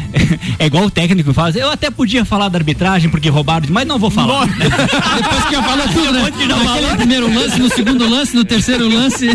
[0.58, 1.56] É igual o técnico faz.
[1.56, 4.48] Eu até podia falar da arbitragem porque roubaram, mas não vou falar.
[4.48, 6.22] Depois que ia falar tudo, né?
[6.24, 6.96] Naquele falou?
[6.98, 9.28] primeiro lance, no segundo lance, no terceiro lance.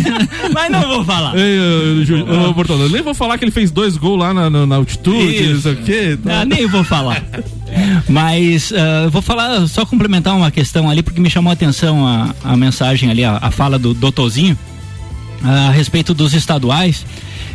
[0.52, 1.34] mas não vou falar.
[1.36, 1.58] Ei,
[2.00, 4.48] ô, Ju- ô, Bortolão, eu nem vou falar que ele fez dois gols lá na,
[4.50, 6.18] na- na altitude, não sei o quê.
[6.26, 7.24] Ah, nem vou falar.
[8.08, 12.06] Mas ah, eu vou falar, só complementar uma questão ali, porque me chamou a atenção
[12.06, 14.56] a, a mensagem ali, a, a fala do Doutorzinho
[15.42, 17.04] a respeito dos estaduais.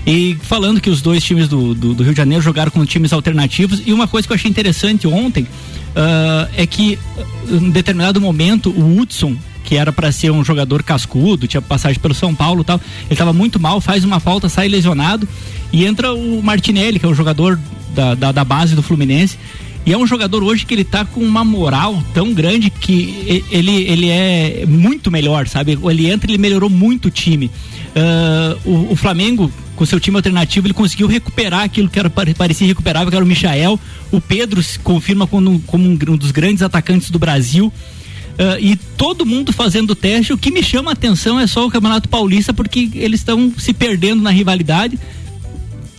[0.06, 3.14] E falando que os dois times do, do, do Rio de Janeiro jogaram com times
[3.14, 3.84] alternativos.
[3.86, 5.48] E uma coisa que eu achei interessante ontem
[5.96, 9.36] ah, é que, ah, em determinado momento, o Hudson,
[9.72, 13.14] que era para ser um jogador cascudo, tinha passagem pelo São Paulo e tal, ele
[13.14, 15.26] estava muito mal, faz uma falta, sai lesionado.
[15.72, 17.58] E entra o Martinelli, que é o jogador
[17.96, 19.38] da, da, da base do Fluminense.
[19.86, 23.72] E é um jogador hoje que ele tá com uma moral tão grande que ele,
[23.86, 25.80] ele é muito melhor, sabe?
[25.90, 27.50] Ele entra ele melhorou muito o time.
[27.96, 32.34] Ah, o, o Flamengo, com seu time alternativo, ele conseguiu recuperar aquilo que era, pare-
[32.34, 33.80] parecia recuperável, que era o Michael.
[34.12, 37.72] O Pedro se confirma como, como um, um dos grandes atacantes do Brasil.
[38.40, 40.34] Ah, e todo mundo fazendo teste.
[40.34, 43.74] O que me chama a atenção é só o Campeonato Paulista, porque eles estão se
[43.74, 44.98] perdendo na rivalidade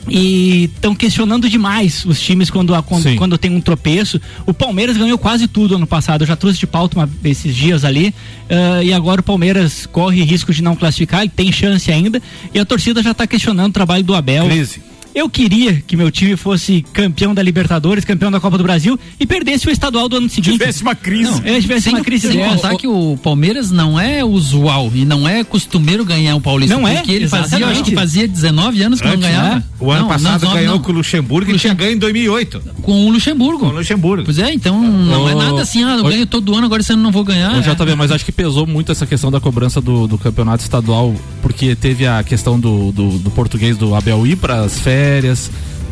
[0.09, 4.21] e estão questionando demais os times quando, a- quando, quando tem um tropeço.
[4.45, 6.23] O Palmeiras ganhou quase tudo ano passado.
[6.23, 8.13] Eu já trouxe de pauta uma- esses dias ali.
[8.51, 11.21] ah, e agora o Palmeiras corre risco de não classificar.
[11.21, 12.21] Ele tem chance ainda.
[12.53, 14.47] E a torcida já está questionando o trabalho do Abel.
[14.49, 14.83] Crise.
[15.15, 19.27] Eu queria que meu time fosse campeão da Libertadores, campeão da Copa do Brasil e
[19.27, 20.53] perdesse o estadual do ano seguinte.
[20.59, 21.31] Tivesse uma crise.
[21.31, 22.55] Não, é, tivesse Sem, uma crise sem dessa.
[22.57, 26.75] contar que o Palmeiras não é usual e não é costumeiro ganhar o Paulista.
[26.75, 27.91] Não é, Porque ele fazia, eu acho exatamente.
[27.91, 29.55] que fazia 19 anos que não Antes, ganhava.
[29.57, 29.65] né?
[29.79, 30.83] O ano Não, passado não, ganhou não.
[30.83, 32.63] com o Luxemburgo e tinha ganho em 2008.
[32.83, 33.59] Com o Luxemburgo.
[33.59, 34.25] Com o Luxemburgo.
[34.25, 36.93] Pois é, então não é Ô, nada assim, ah, eu ganho todo ano, agora esse
[36.93, 37.53] ano não vou ganhar.
[37.55, 37.61] Ô, É.
[37.75, 41.75] JB, mas acho que pesou muito essa questão da cobrança do, do campeonato estadual, porque
[41.77, 45.02] teve a questão do, do, do português do Abel ir para as férias.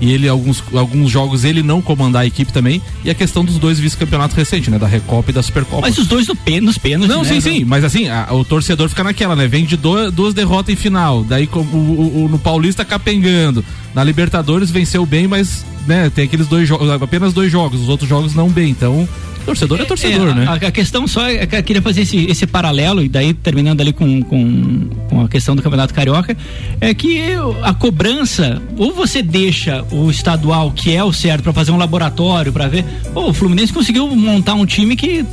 [0.01, 2.81] E ele, alguns, alguns jogos, ele não comandar a equipe também.
[3.05, 4.79] E a questão dos dois vice-campeonatos recentes, né?
[4.79, 5.83] Da Recopa e da Supercopa.
[5.83, 7.15] Mas os dois no pê- nos pênaltis.
[7.15, 7.29] Não, né?
[7.29, 9.47] sim, sim, mas assim, a- o torcedor fica naquela, né?
[9.47, 13.63] Vem de do- duas derrotas em final, daí o, o- o- no Paulista capengando,
[13.95, 18.09] na Libertadores venceu bem, mas né, tem aqueles dois jogos, apenas dois jogos, os outros
[18.09, 19.09] jogos não bem, então
[19.45, 20.47] torcedor é, torcedor, É, né?
[20.47, 23.81] A, a questão só é que eu queria fazer esse, esse paralelo, e daí terminando
[23.81, 26.37] ali com, com, com a questão do Campeonato Carioca,
[26.81, 27.21] é que
[27.63, 32.53] a cobrança, ou você deixa o estadual, que é o certo, para fazer um laboratório,
[32.53, 32.85] para ver.
[33.13, 35.25] Pô, o Fluminense conseguiu montar um time que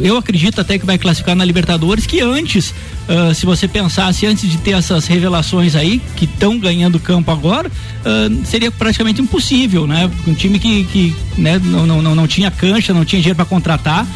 [0.00, 2.74] eu acredito até que vai classificar na Libertadores, que antes,
[3.08, 7.70] ah, se você pensasse, antes de ter essas revelações aí, que estão ganhando campo agora,
[8.04, 10.10] ah, seria praticamente impossível, né?
[10.26, 14.06] Um time que, que né, não, não, não, tinha cancha, não tinha dinheiro para contratar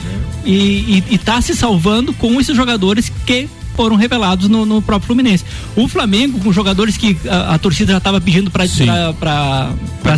[0.44, 5.06] e, e, e tá se salvando com esses jogadores que foram revelados no, no próprio
[5.06, 5.44] Fluminense.
[5.76, 8.66] O Flamengo, com jogadores que a, a torcida já estava pedindo para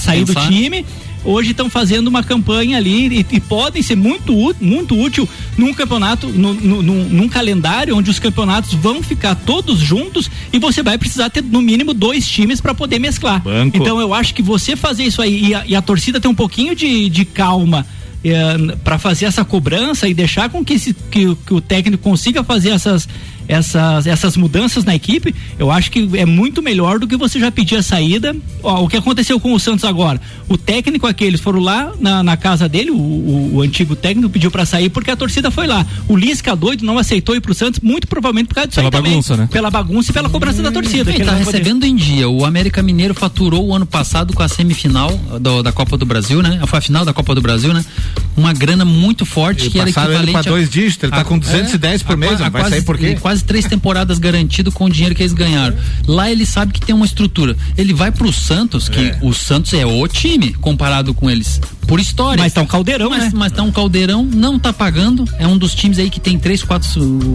[0.01, 0.49] sair do pensar.
[0.49, 0.86] time,
[1.25, 6.29] hoje estão fazendo uma campanha ali e, e podem ser muito, muito útil num campeonato,
[6.29, 10.97] no- no- num, num calendário onde os campeonatos vão ficar todos juntos e você vai
[10.99, 13.43] precisar ter no mínimo dois times para poder mesclar.
[13.43, 13.77] Banco.
[13.77, 16.35] Então eu acho que você fazer isso aí e a, e a torcida ter um
[16.35, 17.87] pouquinho de, de calma
[18.85, 22.68] para fazer essa cobrança e deixar com que, esse, que, que o técnico consiga fazer
[22.71, 23.09] essas,
[23.49, 27.51] essas, essas mudanças na equipe, eu acho que é muito melhor do que você já
[27.51, 28.34] pedir a saída.
[28.62, 30.20] Ó, o que aconteceu com o Santos agora?
[30.49, 34.51] O técnico aqueles foram lá na, na casa dele, o, o- o antigo técnico pediu
[34.51, 35.84] para sair porque a torcida foi lá.
[36.09, 38.93] O Lisca doido não aceitou ir pro Santos, muito provavelmente por causa disso Pela aí
[38.93, 39.12] também.
[39.12, 39.49] bagunça, né?
[39.51, 41.11] Pela bagunça e pela cobrança da torcida.
[41.11, 42.28] Ele tá vai poder- recebendo em dia.
[42.28, 45.11] O América Mineiro faturou o ano passado com a semifinal
[45.41, 46.61] do- da Copa do Brasil, né?
[46.66, 47.84] Foi a final da Copa do Brasil, né?
[48.36, 51.20] uma grana muito forte E que era passaram ele equivalente pra dois dígitos, ele tá
[51.20, 53.18] a- com 210 por a mês, vai quase, sair por quê?
[53.20, 55.76] Quase três temporadas garantido com o dinheiro que eles ganharam.
[56.07, 57.57] Lá ele sabe que tem uma estrutura.
[57.76, 61.61] Ele vai pro Santos, que o Santos é o time comparado com eles.
[61.86, 62.41] Por história.
[62.41, 63.30] Mas tá um caldeirão, mas, né?
[63.34, 65.24] Mas tá um caldeirão, não tá pagando.
[65.38, 66.88] É um dos times aí que tem três, quatro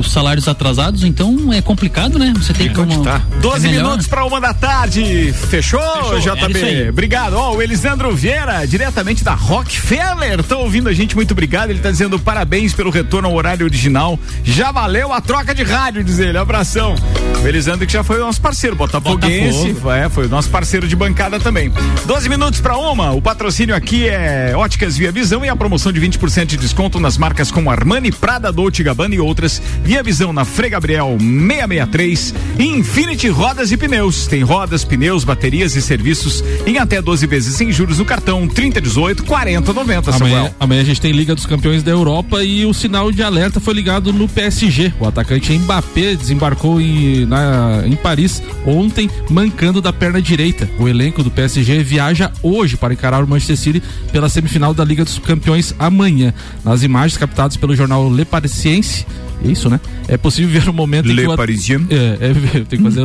[0.03, 2.33] salários atrasados, então é complicado, né?
[2.37, 3.03] Você tem como.
[3.03, 3.21] tá?
[3.41, 5.33] 12 é minutos para uma da tarde.
[5.49, 6.63] Fechou, Fechou, JB?
[6.63, 6.89] aí.
[6.89, 7.33] Obrigado.
[7.33, 11.69] Ó, o Elisandro Vieira, diretamente da Rockefeller, tá ouvindo a gente, muito obrigado.
[11.69, 14.17] Ele tá dizendo parabéns pelo retorno ao horário original.
[14.43, 16.37] Já valeu a troca de rádio, diz ele.
[16.37, 16.95] Abração.
[17.43, 19.67] O Elisandro que já foi o nosso parceiro, Botafoguense.
[19.73, 19.91] Botafogo.
[19.91, 21.71] É, foi o nosso parceiro de bancada também.
[22.05, 23.11] 12 minutos para uma.
[23.11, 27.17] O patrocínio aqui é Óticas Via Visão e a promoção de 20% de desconto nas
[27.17, 29.61] marcas como Armani, Prada, Dolce Gabbana e outras.
[29.83, 34.27] Via Visão na Frei Gabriel 663 e Infinity Rodas e Pneus.
[34.27, 39.23] Tem rodas, pneus, baterias e serviços em até 12 vezes sem juros no cartão 3018
[39.23, 40.55] 4090, Amanhã, Samuel.
[40.59, 43.73] amanhã a gente tem Liga dos Campeões da Europa e o sinal de alerta foi
[43.73, 44.93] ligado no PSG.
[44.99, 50.69] O atacante Mbappé desembarcou em, na- em Paris ontem, mancando da perna direita.
[50.79, 55.03] O elenco do PSG viaja hoje para encarar o Manchester City pela semifinal da Liga
[55.03, 56.33] dos Campeões amanhã.
[56.63, 59.05] Nas imagens captadas pelo jornal Le Parisiense,
[59.43, 59.79] é isso, né?
[60.07, 61.85] É possível ver o momento em Le que o at- Parisien.
[61.89, 61.95] É,
[62.29, 63.01] é, tem que fazer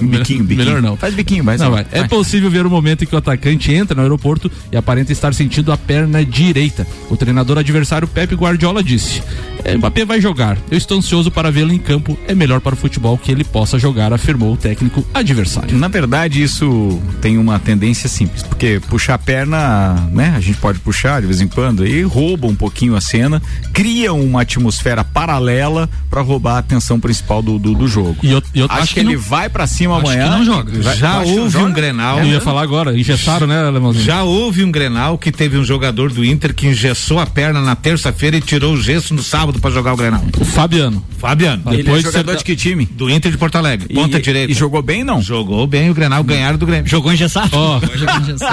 [0.00, 0.44] biquinho, biquinho.
[0.66, 0.96] Melhor não.
[0.96, 1.84] Faz biquinho, mas Não, vai.
[1.84, 2.00] vai.
[2.02, 5.34] É possível ver o momento em que o atacante entra no aeroporto e aparenta estar
[5.34, 6.86] sentindo a perna direita.
[7.10, 10.58] O treinador adversário Pepe Guardiola disse: "É, Mbappé vai jogar.
[10.70, 12.18] Eu estou ansioso para vê-lo em campo.
[12.26, 15.76] É melhor para o futebol que ele possa jogar", afirmou o técnico adversário.
[15.78, 20.34] Na verdade, isso tem uma tendência simples, porque puxar a perna, né?
[20.36, 23.40] A gente pode puxar de vez em quando e rouba um pouquinho a cena,
[23.72, 28.16] cria uma atmosfera paralela para roubar a atenção principal do, do, do jogo.
[28.22, 30.24] E eu, eu acho, acho que, ele vai para cima acho amanhã.
[30.24, 30.80] que não joga.
[30.80, 31.66] Vai- Já que não houve joga?
[31.66, 32.18] um Grenal.
[32.18, 34.04] Eu ia falar agora, engessaram, né, Alemãozinho?
[34.04, 37.74] Já houve um Grenal que teve um jogador do Inter que engessou a perna na
[37.76, 40.22] terça-feira e tirou o gesso no sábado pra jogar o Grenal.
[40.40, 41.04] O Fabiano.
[41.18, 41.62] Fabiano.
[41.66, 42.84] Ele é Depois de jogador ser- de que time?
[42.86, 44.50] Do Inter de Porto Alegre, E- ponta direita.
[44.50, 45.22] E jogou bem, não?
[45.22, 46.88] Jogou bem o Grenal, ganharam do Grêmio.
[46.90, 47.50] Jogou engessado?
[47.52, 47.80] Ó,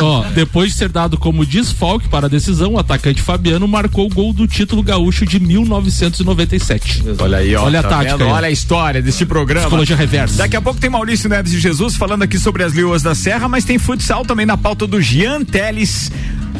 [0.01, 4.09] ó, depois de ser dado como desfalque para a decisão, o atacante Fabiano marcou o
[4.13, 7.03] gol do título gaúcho de 1997.
[7.19, 7.63] Olha aí, ó.
[7.65, 8.29] Olha a tá tática vendo?
[8.29, 9.61] Olha a história desse programa.
[9.67, 10.37] Psicologia reversa.
[10.37, 13.47] Daqui a pouco tem Maurício Neves de Jesus falando aqui sobre as Leoas da Serra,
[13.47, 16.11] mas tem futsal também na pauta do Jean Teles.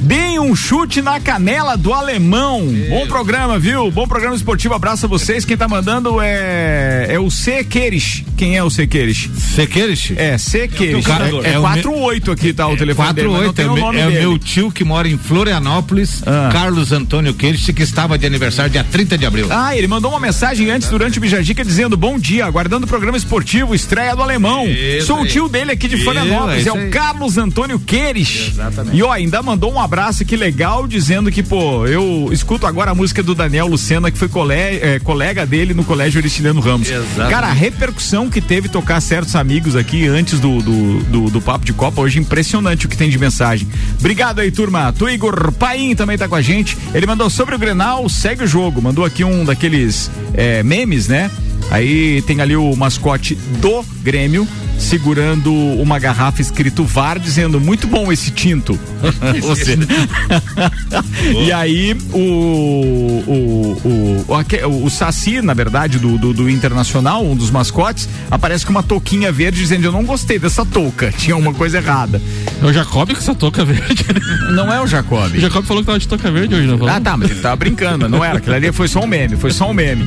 [0.02, 2.62] Deem um chute na canela do alemão.
[2.90, 3.92] Bom programa, viu?
[3.92, 4.74] Bom programa esportivo.
[4.74, 5.46] Abraço a vocês.
[5.46, 7.64] Quem tá mandando é, é o C.
[7.64, 8.24] Queires.
[8.38, 8.88] Quem é o C.
[8.88, 9.30] Queires?
[9.56, 10.12] Sequeires?
[10.16, 10.68] É, C.
[10.68, 11.06] Queires.
[11.06, 12.68] cara- É, é o 48 aqui, tá?
[12.68, 14.20] O telefone mas não 48 tem é, o me- nome é o dele.
[14.22, 16.50] meu tio que mora em Florianópolis, Ah.
[16.52, 19.48] Carlos Antônio Queiroz, que estava de aniversário dia 30 de abril.
[19.50, 23.18] Ah, ele mandou uma mensagem antes durante o Bijagica dizendo: Bom dia, aguardando o programa
[23.18, 24.68] esportivo, estreia do alemão.
[24.68, 25.28] Isso Sou o aí.
[25.28, 26.90] tio dele aqui de Isso, Florianópolis, é é, o aí.
[26.90, 28.50] Carlos Antônio Queires.
[28.54, 28.96] Exatamente.
[28.98, 32.96] E ó, ainda mandou um abraço que legal, dizendo que, pô, eu escuto agora a
[32.96, 36.90] música do Daniel Lucena, que foi cole- é, colega dele no Colégio Eristiliano Ramos.
[36.90, 37.30] Exatamente.
[37.32, 41.66] Cara, a repercussão que teve tocar certos amigos aqui antes do, do, do, do Papo
[41.66, 43.68] de Copa, hoje impressionante o que tem de mensagem.
[43.98, 44.94] Obrigado aí, turma.
[44.98, 46.78] Tu Igor Paim também tá com a gente.
[46.94, 48.82] Ele mandou sobre o Grenal, segue o jogo.
[48.82, 51.32] Mandou aqui um daqueles é, memes, né?
[51.72, 54.48] Aí tem ali o mascote do Grêmio
[54.80, 58.80] segurando uma garrafa escrito VAR, dizendo muito bom esse tinto.
[61.46, 66.50] E aí o o, o, o, aque- o, o Saci, na verdade, do, do, do
[66.50, 71.12] Internacional, um dos mascotes, aparece com uma touquinha verde dizendo eu não gostei dessa touca,
[71.12, 72.22] tinha uma coisa errada.
[72.62, 74.06] É o Jacob com essa touca verde.
[74.54, 75.34] Não é o Jacob.
[75.36, 76.94] O Jacob falou que tava de touca verde hoje, não falou?
[76.94, 78.38] Ah, tá, mas ele tava brincando, não era.
[78.38, 80.06] Aquilo ali foi só um meme, foi só um meme.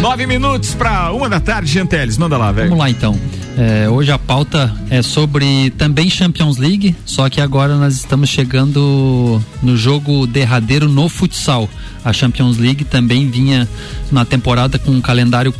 [0.00, 2.68] Nove minutos pra uma da tarde, Genteles, manda lá, velho.
[2.68, 3.18] Vamos lá então.
[3.56, 9.40] É, hoje a pauta é sobre também Champions League, só que agora nós estamos chegando
[9.62, 11.68] no jogo derradeiro no futsal.
[12.04, 13.68] A Champions League também vinha
[14.10, 15.54] na temporada com um calendário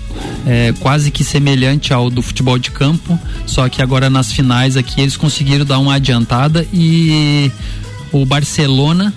[0.45, 5.01] é, quase que semelhante ao do futebol de campo, só que agora nas finais aqui
[5.01, 7.51] eles conseguiram dar uma adiantada e
[8.11, 9.15] o Barcelona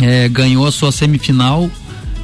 [0.00, 1.70] é, ganhou a sua semifinal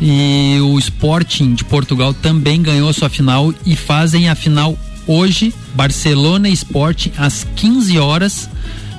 [0.00, 4.76] e o Sporting de Portugal também ganhou a sua final e fazem a final
[5.08, 8.48] hoje, Barcelona e Sporting às 15 horas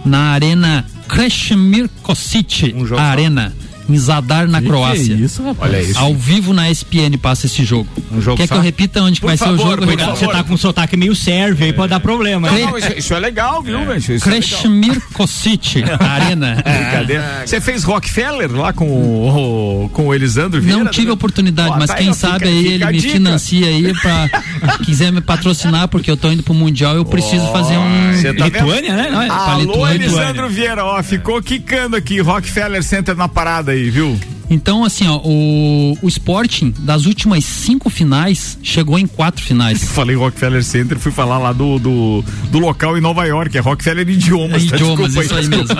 [0.03, 2.97] na Arena Krešimir Kosic, Um.
[2.97, 3.53] Arena
[3.94, 5.04] em Zadar na Que Croácia.
[5.06, 5.72] que é isso, rapaz?
[5.74, 5.98] Olha isso.
[6.00, 7.88] Ao vivo na ESPN passa esse jogo.
[8.12, 8.54] Um jogo Quer só?
[8.56, 9.88] que eu repita onde Por vai ser favor, o jogo?
[9.88, 10.16] por favor.
[10.18, 12.48] Você tá com um sotaque meio sérvio aí, pode dar problema.
[12.50, 12.66] Não, né?
[12.66, 14.02] não, isso, isso é legal, viu, velho?
[14.04, 14.20] É legal.
[14.20, 16.56] Krešimir Kosic, Arena.
[16.56, 17.44] Brincadeira.
[17.46, 20.84] Você fez Rockefeller lá com o, com o Elisandro Vieira?
[20.84, 21.14] Não tive né?
[21.14, 24.30] oportunidade, mas tá quem sabe fica- aí fica ele me financia aí pra
[24.84, 28.36] quiser me patrocinar, porque eu tô indo pro Mundial eu preciso fazer um.
[28.38, 28.46] Tá?
[28.46, 29.10] Lituânia, né?
[29.12, 29.30] Não é?
[29.30, 30.06] Alô, Lituânia.
[30.06, 34.20] Elisandro Vieira, ó, ficou quicando aqui, Rockefeller Center na parada aí, viu?
[34.50, 39.84] Então, assim, ó, o, o Sporting, das últimas cinco finais, chegou em quatro finais.
[39.94, 44.10] Falei Rockefeller Center, fui falar lá do, do, do local em Nova York, é Rockefeller
[44.10, 44.66] Idiomas.
[44.66, 44.76] É, tá?
[44.76, 45.76] idiomas, Desculpa isso aí mesmo.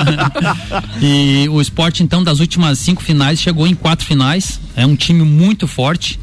[1.02, 4.60] e o Sport, então, das últimas cinco finais, chegou em quatro finais.
[4.76, 6.20] É um time muito forte.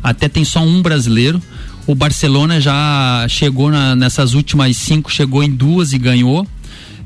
[0.00, 1.42] Até tem só um brasileiro.
[1.84, 6.46] O Barcelona já chegou na- nessas últimas cinco, chegou em duas e ganhou.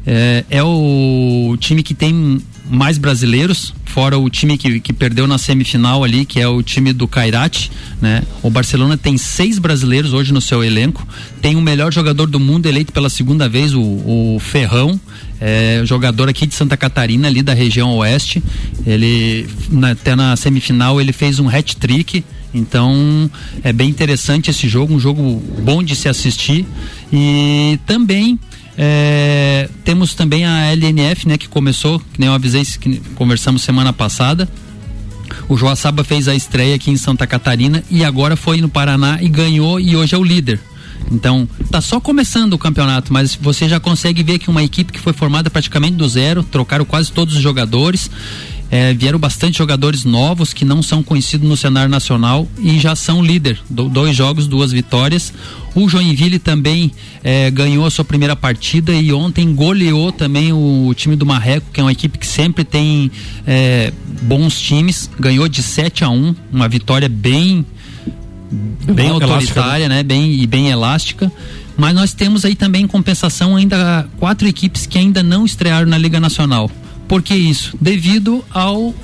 [0.05, 5.37] É, é o time que tem mais brasileiros, fora o time que, que perdeu na
[5.37, 8.23] semifinal ali, que é o time do Kairat, né?
[8.43, 11.07] O Barcelona tem seis brasileiros hoje no seu elenco,
[11.43, 14.99] tem o melhor jogador do mundo eleito pela segunda vez, o, o Ferrão,
[15.41, 18.43] é, jogador aqui de Santa Catarina, ali da região oeste.
[18.87, 22.25] Ele, na- até na semifinal, ele fez um hat-trick.
[22.55, 23.31] Então
[23.65, 26.67] é bem interessante esse jogo, um jogo bom de se assistir.
[27.13, 28.39] E também
[28.77, 33.93] é, temos também a LNF, né, que começou, que nem eu avisei, que conversamos semana
[33.93, 34.49] passada.
[35.49, 39.29] O Joaçaba fez a estreia aqui em Santa Catarina e agora foi no Paraná e
[39.29, 40.61] ganhou e hoje é o líder.
[41.11, 45.01] Então, tá só começando o campeonato, mas você já consegue ver que uma equipe que
[45.01, 48.11] foi formada praticamente do zero, trocaram quase todos os jogadores,
[48.73, 53.23] eh, vieram bastante jogadores novos que não são conhecidos no cenário nacional e já são
[53.23, 53.61] líder.
[53.69, 55.31] Do- dois jogos, duas vitórias.
[55.75, 56.91] O Joinville também
[57.23, 61.81] eh, ganhou a sua primeira partida e ontem goleou também o time do Marreco, que
[61.81, 63.11] é uma equipe que sempre tem
[63.47, 63.93] eh,
[64.23, 65.11] bons times.
[65.21, 67.67] Ganhou de 7 a 1 uma vitória bem
[68.85, 70.03] bem Elástica, autoritária, né?
[70.03, 71.31] Bem e bem elástica.
[71.77, 75.97] Mas nós temos aí também em compensação ainda quatro equipes que ainda não estrearam na
[75.99, 76.71] Liga Nacional.
[77.09, 77.77] Por que isso?
[77.81, 78.95] Devido ao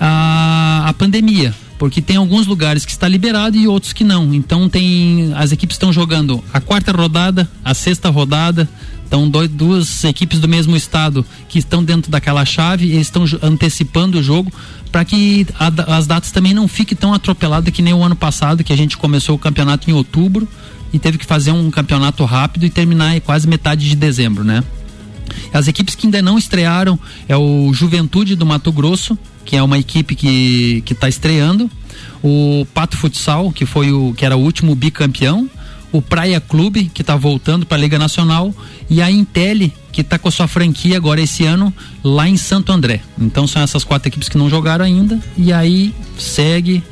[0.00, 1.54] a, a pandemia.
[1.78, 4.32] Porque tem alguns lugares que está liberado e outros que não.
[4.32, 5.32] Então tem.
[5.34, 8.68] As equipes estão jogando a quarta rodada, a sexta rodada.
[9.04, 14.18] Então, dois, duas equipes do mesmo estado que estão dentro daquela chave, eles estão antecipando
[14.18, 14.50] o jogo
[14.90, 18.64] para que a as datas também não fiquem tão atropeladas que nem o ano passado,
[18.64, 20.48] que a gente começou o campeonato em outubro
[20.92, 24.62] e teve que fazer um campeonato rápido e terminar em quase metade de dezembro, né?
[25.52, 29.78] As equipes que ainda não estrearam é o Juventude do Mato Grosso, que é uma
[29.78, 31.70] equipe que está estreando,
[32.22, 35.50] o Pato Futsal, que foi o que era o último bicampeão,
[35.90, 38.54] o Praia Clube, que está voltando para a Liga Nacional,
[38.88, 41.72] e a Intel, que está com a sua franquia agora esse ano
[42.02, 43.02] lá em Santo André.
[43.20, 46.82] Então são essas quatro equipes que não jogaram ainda, e aí segue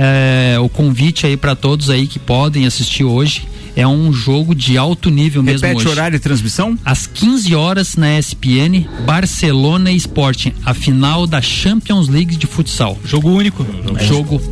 [0.00, 3.48] é, o convite aí para todos aí que podem assistir hoje.
[3.78, 5.88] É um jogo de alto nível mesmo Repete hoje.
[5.88, 6.76] horário de transmissão?
[6.84, 12.98] Às 15 horas na ESPN, Barcelona Sporting, a final da Champions League de futsal.
[13.04, 13.64] Jogo único.
[14.00, 14.42] Jogo.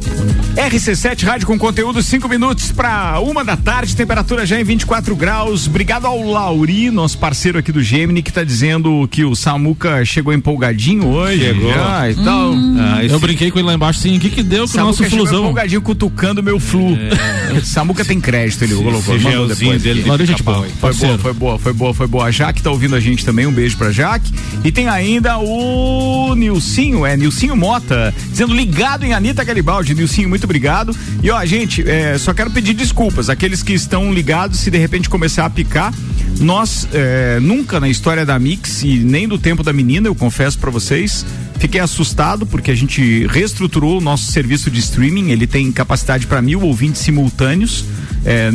[0.54, 5.66] RC7 Rádio com conteúdo, 5 minutos para uma da tarde, temperatura já em 24 graus.
[5.66, 10.32] Obrigado ao Lauri, nosso parceiro aqui do Gemini, que tá dizendo que o Samuca chegou
[10.32, 11.46] empolgadinho hoje.
[11.46, 11.72] Chegou.
[11.72, 12.54] Já, e tal.
[12.78, 15.02] Ah, eu brinquei com ele lá embaixo assim, o que que deu com o nosso
[15.02, 15.50] chegou flusão?
[15.50, 16.96] empolgadinho cutucando meu flu.
[17.64, 19.16] Samuca tem crédito, ele colocou.
[19.16, 19.82] esse mandou depois.
[19.82, 20.64] dele de Laranja de pau.
[20.80, 22.24] Foi boa, foi boa, foi boa, foi boa.
[22.26, 24.32] A Jaque tá ouvindo a gente também, um beijo pra Jaque.
[24.64, 29.94] E tem ainda o Nilcinho, é, Nilcinho Mota, dizendo ligado em Anitta Garibaldi.
[29.94, 30.96] Nilcinho, muito obrigado.
[31.22, 33.28] E ó, gente, é, só quero pedir desculpas.
[33.30, 35.92] Aqueles que estão ligados, se de repente começar a picar,
[36.40, 40.58] nós é, nunca na história da Mix e nem do tempo da menina, eu confesso
[40.58, 41.24] pra vocês,
[41.58, 45.30] fiquei assustado porque a gente reestruturou o nosso serviço de streaming.
[45.30, 47.84] Ele tem capacidade para mil ouvintes simultâneos.
[48.24, 48.50] É,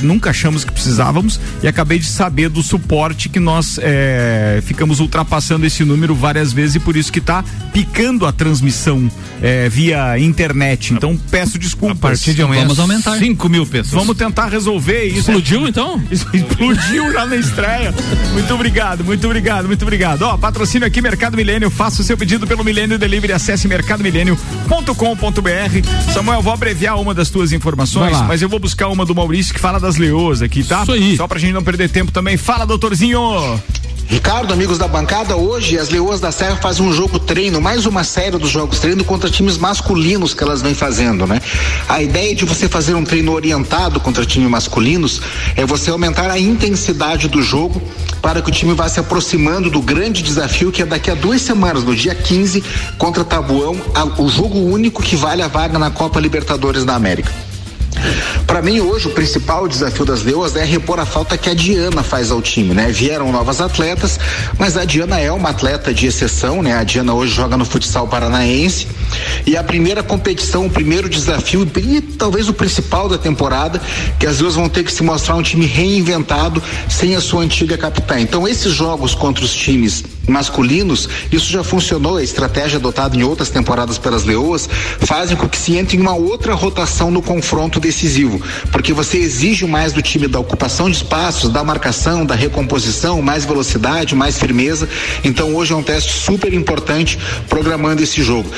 [0.00, 5.66] nunca achamos que precisávamos e acabei de saber do suporte que nós é, ficamos ultrapassando
[5.66, 9.10] esse número várias vezes e por isso que tá picando a transmissão
[9.42, 10.94] é, via internet.
[10.94, 11.98] Então peço desculpas.
[11.98, 13.18] A partir de amanhã, Vamos aumentar.
[13.18, 14.00] 5 mil pessoas.
[14.00, 15.18] Vamos tentar resolver isso.
[15.18, 16.00] Explodiu então?
[16.10, 17.92] Explodiu já na estreia.
[18.32, 20.22] Muito obrigado, muito obrigado, muito obrigado.
[20.22, 21.70] Ó, patrocínio aqui Mercado Milênio.
[21.70, 23.32] Faça o seu pedido pelo Milênio Delivery.
[23.32, 26.12] Acesse mercadomilênio.com.br.
[26.12, 29.60] Samuel, vou abreviar uma das tuas informações, mas eu vou buscar uma do Maurício que
[29.60, 30.82] fala das leoas aqui, tá?
[30.82, 31.16] Isso aí.
[31.16, 32.36] Só pra gente não perder tempo também.
[32.36, 33.20] Fala, doutorzinho.
[34.10, 38.02] Ricardo, amigos da bancada, hoje as Leoas da Serra fazem um jogo treino, mais uma
[38.02, 41.40] série dos jogos treino contra times masculinos que elas vêm fazendo, né?
[41.86, 45.20] A ideia de você fazer um treino orientado contra times masculinos
[45.54, 47.82] é você aumentar a intensidade do jogo
[48.22, 51.42] para que o time vá se aproximando do grande desafio que é daqui a duas
[51.42, 52.64] semanas, no dia 15,
[52.96, 57.30] contra Tabuão, a- o jogo único que vale a vaga na Copa Libertadores da América.
[58.46, 62.02] Para mim, hoje, o principal desafio das Leoas é repor a falta que a Diana
[62.02, 62.90] faz ao time, né?
[62.90, 64.18] Vieram novas atletas,
[64.58, 66.74] mas a Diana é uma atleta de exceção, né?
[66.74, 68.86] A Diana hoje joga no futsal paranaense
[69.46, 73.80] E a primeira competição, o primeiro desafio e talvez o principal da temporada,
[74.18, 77.76] que as duas vão ter que se mostrar um time reinventado sem a sua antiga
[77.76, 78.18] capitã.
[78.20, 83.48] Então esses jogos contra os times masculinos, isso já funcionou, a estratégia adotada em outras
[83.50, 84.68] temporadas pelas Leoas,
[85.00, 89.66] fazem com que se entre em uma outra rotação no confronto decisivo, porque você exige
[89.66, 94.88] mais do time da ocupação de espaços, da marcação, da recomposição, mais velocidade, mais firmeza.
[95.24, 97.18] Então hoje é um teste super importante
[97.48, 98.50] programando esse jogo.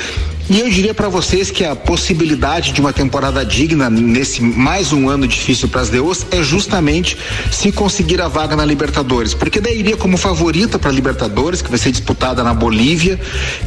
[0.51, 5.07] E eu diria para vocês que a possibilidade de uma temporada digna nesse mais um
[5.07, 7.17] ano difícil para as Leoas é justamente
[7.49, 11.69] se conseguir a vaga na Libertadores, porque daí iria como favorita para a Libertadores, que
[11.69, 13.17] vai ser disputada na Bolívia,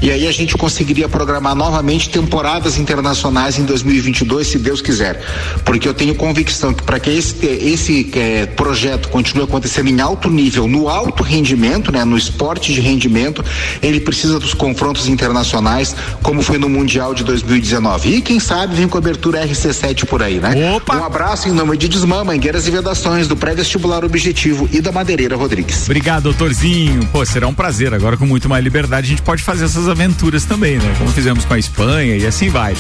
[0.03, 5.23] e aí a gente conseguiria programar novamente temporadas internacionais em 2022, se Deus quiser.
[5.65, 10.29] Porque eu tenho convicção que para que esse, esse eh, projeto continue acontecendo em alto
[10.29, 13.43] nível, no alto rendimento, né, no esporte de rendimento,
[13.81, 18.09] ele precisa dos confrontos internacionais, como foi no Mundial de 2019.
[18.17, 20.75] E quem sabe vem cobertura RC7 por aí, né?
[20.75, 20.97] Opa!
[20.97, 25.37] Um abraço em nome de Desmã, Mangueiras e Vedações, do pré-vestibular Objetivo e da Madeireira
[25.37, 25.85] Rodrigues.
[25.85, 27.07] Obrigado, doutorzinho.
[27.13, 27.95] Pô, será um prazer.
[27.95, 30.95] Agora, com muito mais liberdade, a gente pode fazer essas aventuras também, né?
[30.99, 32.75] Como fizemos com a Espanha e assim vai.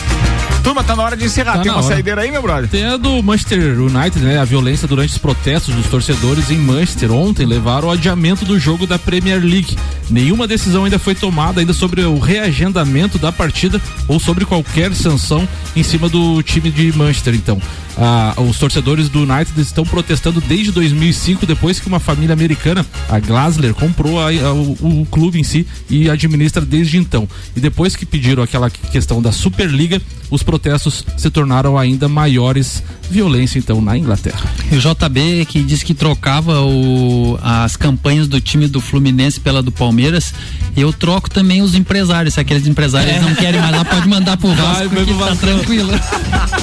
[0.62, 1.56] Turma, tá na hora de encerrar.
[1.56, 1.94] Tá Tem na uma hora.
[1.94, 2.68] saideira aí, meu brother?
[2.68, 4.38] Tem a do Manchester United, né?
[4.38, 8.86] A violência durante os protestos dos torcedores em Manchester ontem levaram ao adiamento do jogo
[8.86, 9.76] da Premier League.
[10.10, 13.73] Nenhuma decisão ainda foi tomada ainda sobre o reagendamento da partida
[14.08, 17.60] ou sobre qualquer sanção em cima do time de Manchester, então.
[17.96, 23.20] Ah, os torcedores do United estão protestando desde 2005, depois que uma família americana, a
[23.20, 27.28] Glasler, comprou a- a- o, o clube em si e administra desde então.
[27.54, 32.82] E depois que pediram aquela questão da Superliga, os protestos se tornaram ainda maiores.
[33.10, 34.40] Violência, então, na Inglaterra.
[34.72, 39.62] E o JB que disse que trocava o- as campanhas do time do Fluminense pela
[39.62, 40.32] do Palmeiras,
[40.76, 42.34] eu troco também os empresários.
[42.34, 45.36] Se aqueles empresários não querem mais lá, pode mandar pro Vasco Vai, que tá Vasco.
[45.36, 45.92] tranquilo.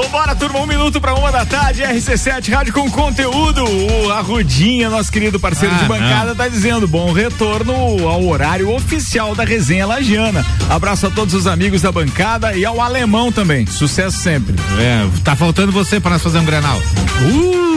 [0.00, 3.64] Vambora, turma, um minuto pra uma da tarde, RC7, rádio com conteúdo.
[3.64, 6.36] O Arrudinha, nosso querido parceiro Ah, de bancada, não.
[6.36, 7.72] tá dizendo bom retorno
[8.08, 10.46] ao horário oficial da resenha Lagiana.
[10.70, 13.66] Abraço a todos os amigos da bancada e ao alemão também.
[13.66, 14.54] Sucesso sempre.
[14.78, 16.80] É, tá faltando você para nós fazer um granal.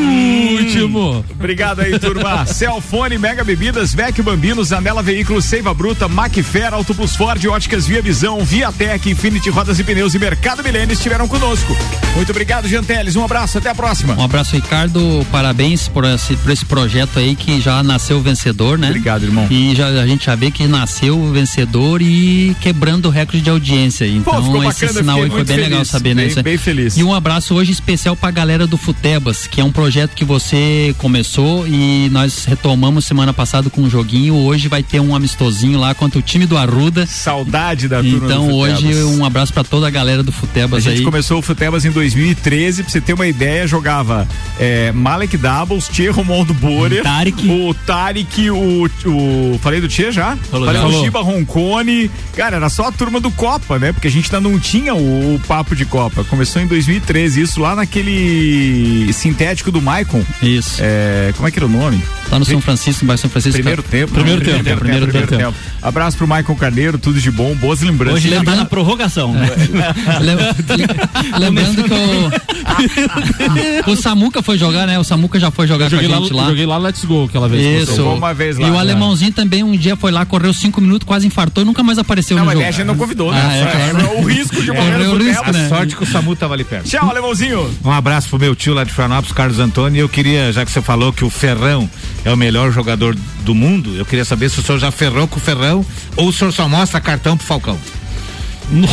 [0.06, 1.26] Último.
[1.32, 2.46] Obrigado aí, turma.
[2.52, 8.02] Celfone, Mega Bebidas, Vecchio Bambinos, Anela Veículos, Seiva Bruta, Macfer, Auto Plus Ford, Óticas Via
[8.02, 11.76] Visão, Viatec, Infinity Rodas e Pneus e Mercado Milênio estiveram conosco.
[12.16, 13.16] Muito obrigado, Janteles.
[13.16, 14.16] Um abraço, até a próxima.
[14.16, 15.26] Um abraço, Ricardo.
[15.32, 18.88] Parabéns por esse, por esse projeto aí que já nasceu vencedor, né?
[18.88, 19.48] Obrigado, irmão.
[19.50, 24.06] E já, a gente já vê que nasceu vencedor e quebrando o recorde de audiência.
[24.06, 26.22] Então, ficou esse bacana, sinal aí foi bem legal feliz, saber, né?
[26.24, 26.98] bem- Isso é- bem feliz.
[26.98, 30.96] E um abraço hoje especial pra galera do Futebas, que é um projeto que você
[30.98, 34.36] começou e nós retomamos semana passada com um joguinho.
[34.36, 37.06] Hoje vai ter um amistosinho lá contra o time do Arruda.
[37.06, 40.84] Saudade da turma Então, do hoje, um abraço pra toda a galera do A Futebas
[40.84, 41.04] gente aí.
[41.04, 44.28] começou o Futebas em 2013, pra você ter uma ideia, jogava
[44.60, 47.02] é, Malek Doubles, Tchê Romualdo Borer,
[47.50, 49.60] o Tarek, o, o.
[49.62, 50.38] Falei do Tchê já?
[50.50, 50.88] Falou Falei já.
[50.88, 51.04] do.
[51.04, 52.10] Shiba Roncone.
[52.36, 53.92] Cara, era só a turma do Copa, né?
[53.92, 56.24] Porque a gente ainda não tinha o, o papo de Copa.
[56.24, 60.24] Começou em 2013, isso lá naquele sintético do Maicon.
[60.42, 60.78] Isso.
[60.80, 62.02] É, como é que era o nome?
[62.32, 63.58] Lá no São Francisco, no bairro São Francisco.
[63.58, 64.14] Primeiro tempo.
[64.14, 64.64] Primeiro né?
[64.64, 65.54] tempo, primeiro tempo.
[65.82, 68.20] Abraço pro Maicon Carneiro, tudo de bom, boas lembranças.
[68.20, 69.34] Hoje ele tá na prorrogação.
[69.34, 69.50] né?
[71.38, 74.98] Lembrando que o, o Samuca foi jogar, né?
[74.98, 76.48] O Samuca já foi jogar com a joguei lá, gente lá.
[76.48, 77.90] joguei lá Let's Go aquela vez.
[77.90, 78.06] Isso.
[78.06, 78.80] uma vez lá, e o né?
[78.80, 82.38] alemãozinho também um dia foi lá, correu cinco minutos, quase infartou e nunca mais apareceu
[82.38, 82.68] Não, no mas jogo.
[82.68, 83.42] a gente não convidou, né?
[83.44, 84.20] Ah, é, claro.
[84.20, 85.66] o risco de morrer no o risco, né?
[85.66, 86.88] A sorte que o Samu tava ali perto.
[86.88, 87.70] Tchau, alemãozinho.
[87.84, 89.71] Um abraço pro meu tio lá de Florianópolis, Carlos Antônio.
[89.96, 91.90] E eu queria, já que você falou que o Ferrão
[92.26, 95.38] é o melhor jogador do mundo, eu queria saber se o senhor já ferrou com
[95.38, 97.78] o Ferrão ou o senhor só mostra cartão pro Falcão.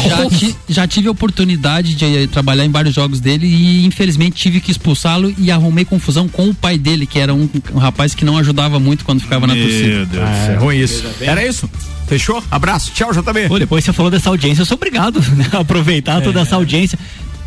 [0.08, 4.34] Já, ti- já tive a oportunidade de eh, trabalhar em vários jogos dele e infelizmente
[4.34, 8.12] tive que expulsá-lo e arrumei confusão com o pai dele, que era um, um rapaz
[8.12, 10.04] que não ajudava muito quando ficava na torcida.
[10.06, 11.04] Deus É ruim isso.
[11.20, 11.70] Era isso?
[12.08, 12.42] Fechou?
[12.50, 12.90] Abraço.
[12.92, 13.46] Tchau, JB.
[13.48, 16.98] Pô, depois você falou dessa audiência, eu sou obrigado né, a aproveitar toda essa audiência.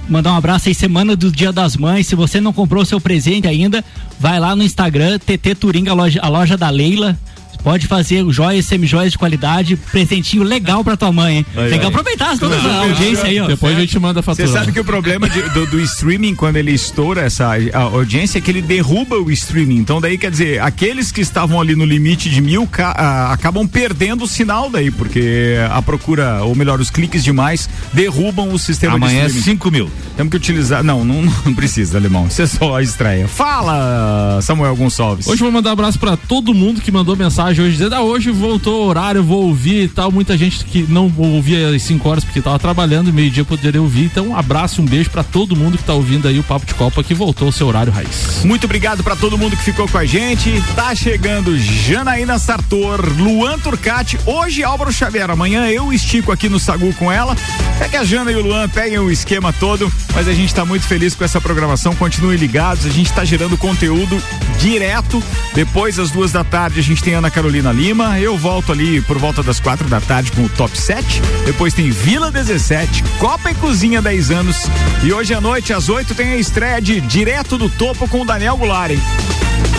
[0.09, 2.07] Mandar um abraço aí, semana do Dia das Mães.
[2.07, 3.83] Se você não comprou seu presente ainda,
[4.19, 7.17] vai lá no Instagram, TT Turinga, a loja, a loja da Leila.
[7.63, 11.45] Pode fazer joias, semijoias de qualidade, presentinho legal pra tua mãe, hein?
[11.55, 11.89] Aí, Tem que ó.
[11.89, 13.47] aproveitar toda a audiência aí, ó.
[13.47, 14.59] Depois a gente manda a Você fatura.
[14.59, 18.41] sabe que o problema de- do, do streaming, quando ele estoura essa a audiência, é
[18.41, 19.77] que ele derruba o streaming.
[19.77, 23.67] Então, daí quer dizer, aqueles que estavam ali no limite de mil ca- ah, acabam
[23.67, 28.95] perdendo o sinal daí, porque a procura, ou melhor, os cliques demais derrubam o sistema
[28.95, 29.43] Amanhã é de streaming.
[29.59, 29.91] 5 mil.
[30.17, 30.83] Temos que utilizar.
[30.83, 32.29] Não, não, não precisa, alemão.
[32.29, 33.27] Você só a estreia.
[33.27, 35.27] Fala, Samuel Gonçalves.
[35.27, 38.01] Hoje eu vou mandar um abraço pra todo mundo que mandou mensagem hoje dizendo: ah,
[38.01, 40.11] hoje voltou o horário, vou ouvir e tal.
[40.11, 44.05] Muita gente que não ouvia às 5 horas porque tava trabalhando meio-dia poderia ouvir.
[44.05, 46.65] Então, um abraço e um beijo pra todo mundo que tá ouvindo aí o Papo
[46.65, 48.41] de Copa que voltou ao seu horário raiz.
[48.45, 50.51] Muito obrigado pra todo mundo que ficou com a gente.
[50.75, 54.19] Tá chegando Janaína Sartor, Luan Turcati.
[54.25, 55.29] Hoje Álvaro Xavier.
[55.29, 57.35] Amanhã eu estico aqui no Sagu com ela.
[57.79, 60.63] É que a Jana e o Luan peguem o esquema todo, mas a gente tá
[60.63, 61.95] muito feliz com essa programação.
[61.95, 62.85] Continuem ligados.
[62.85, 64.21] A gente tá gerando conteúdo
[64.59, 65.21] direto.
[65.53, 68.19] Depois, às duas da tarde, a gente tem Ana Carolina Lima.
[68.19, 71.19] Eu volto ali por volta das quatro da tarde com o Top 7.
[71.43, 74.69] Depois tem Vila 17, Copa e Cozinha 10 anos.
[75.01, 78.25] E hoje à noite, às 8, tem a estreia de Direto do Topo com o
[78.25, 78.91] Daniel Goulart.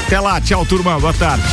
[0.07, 0.99] Até lá, tchau, turma.
[0.99, 1.45] Boa tarde.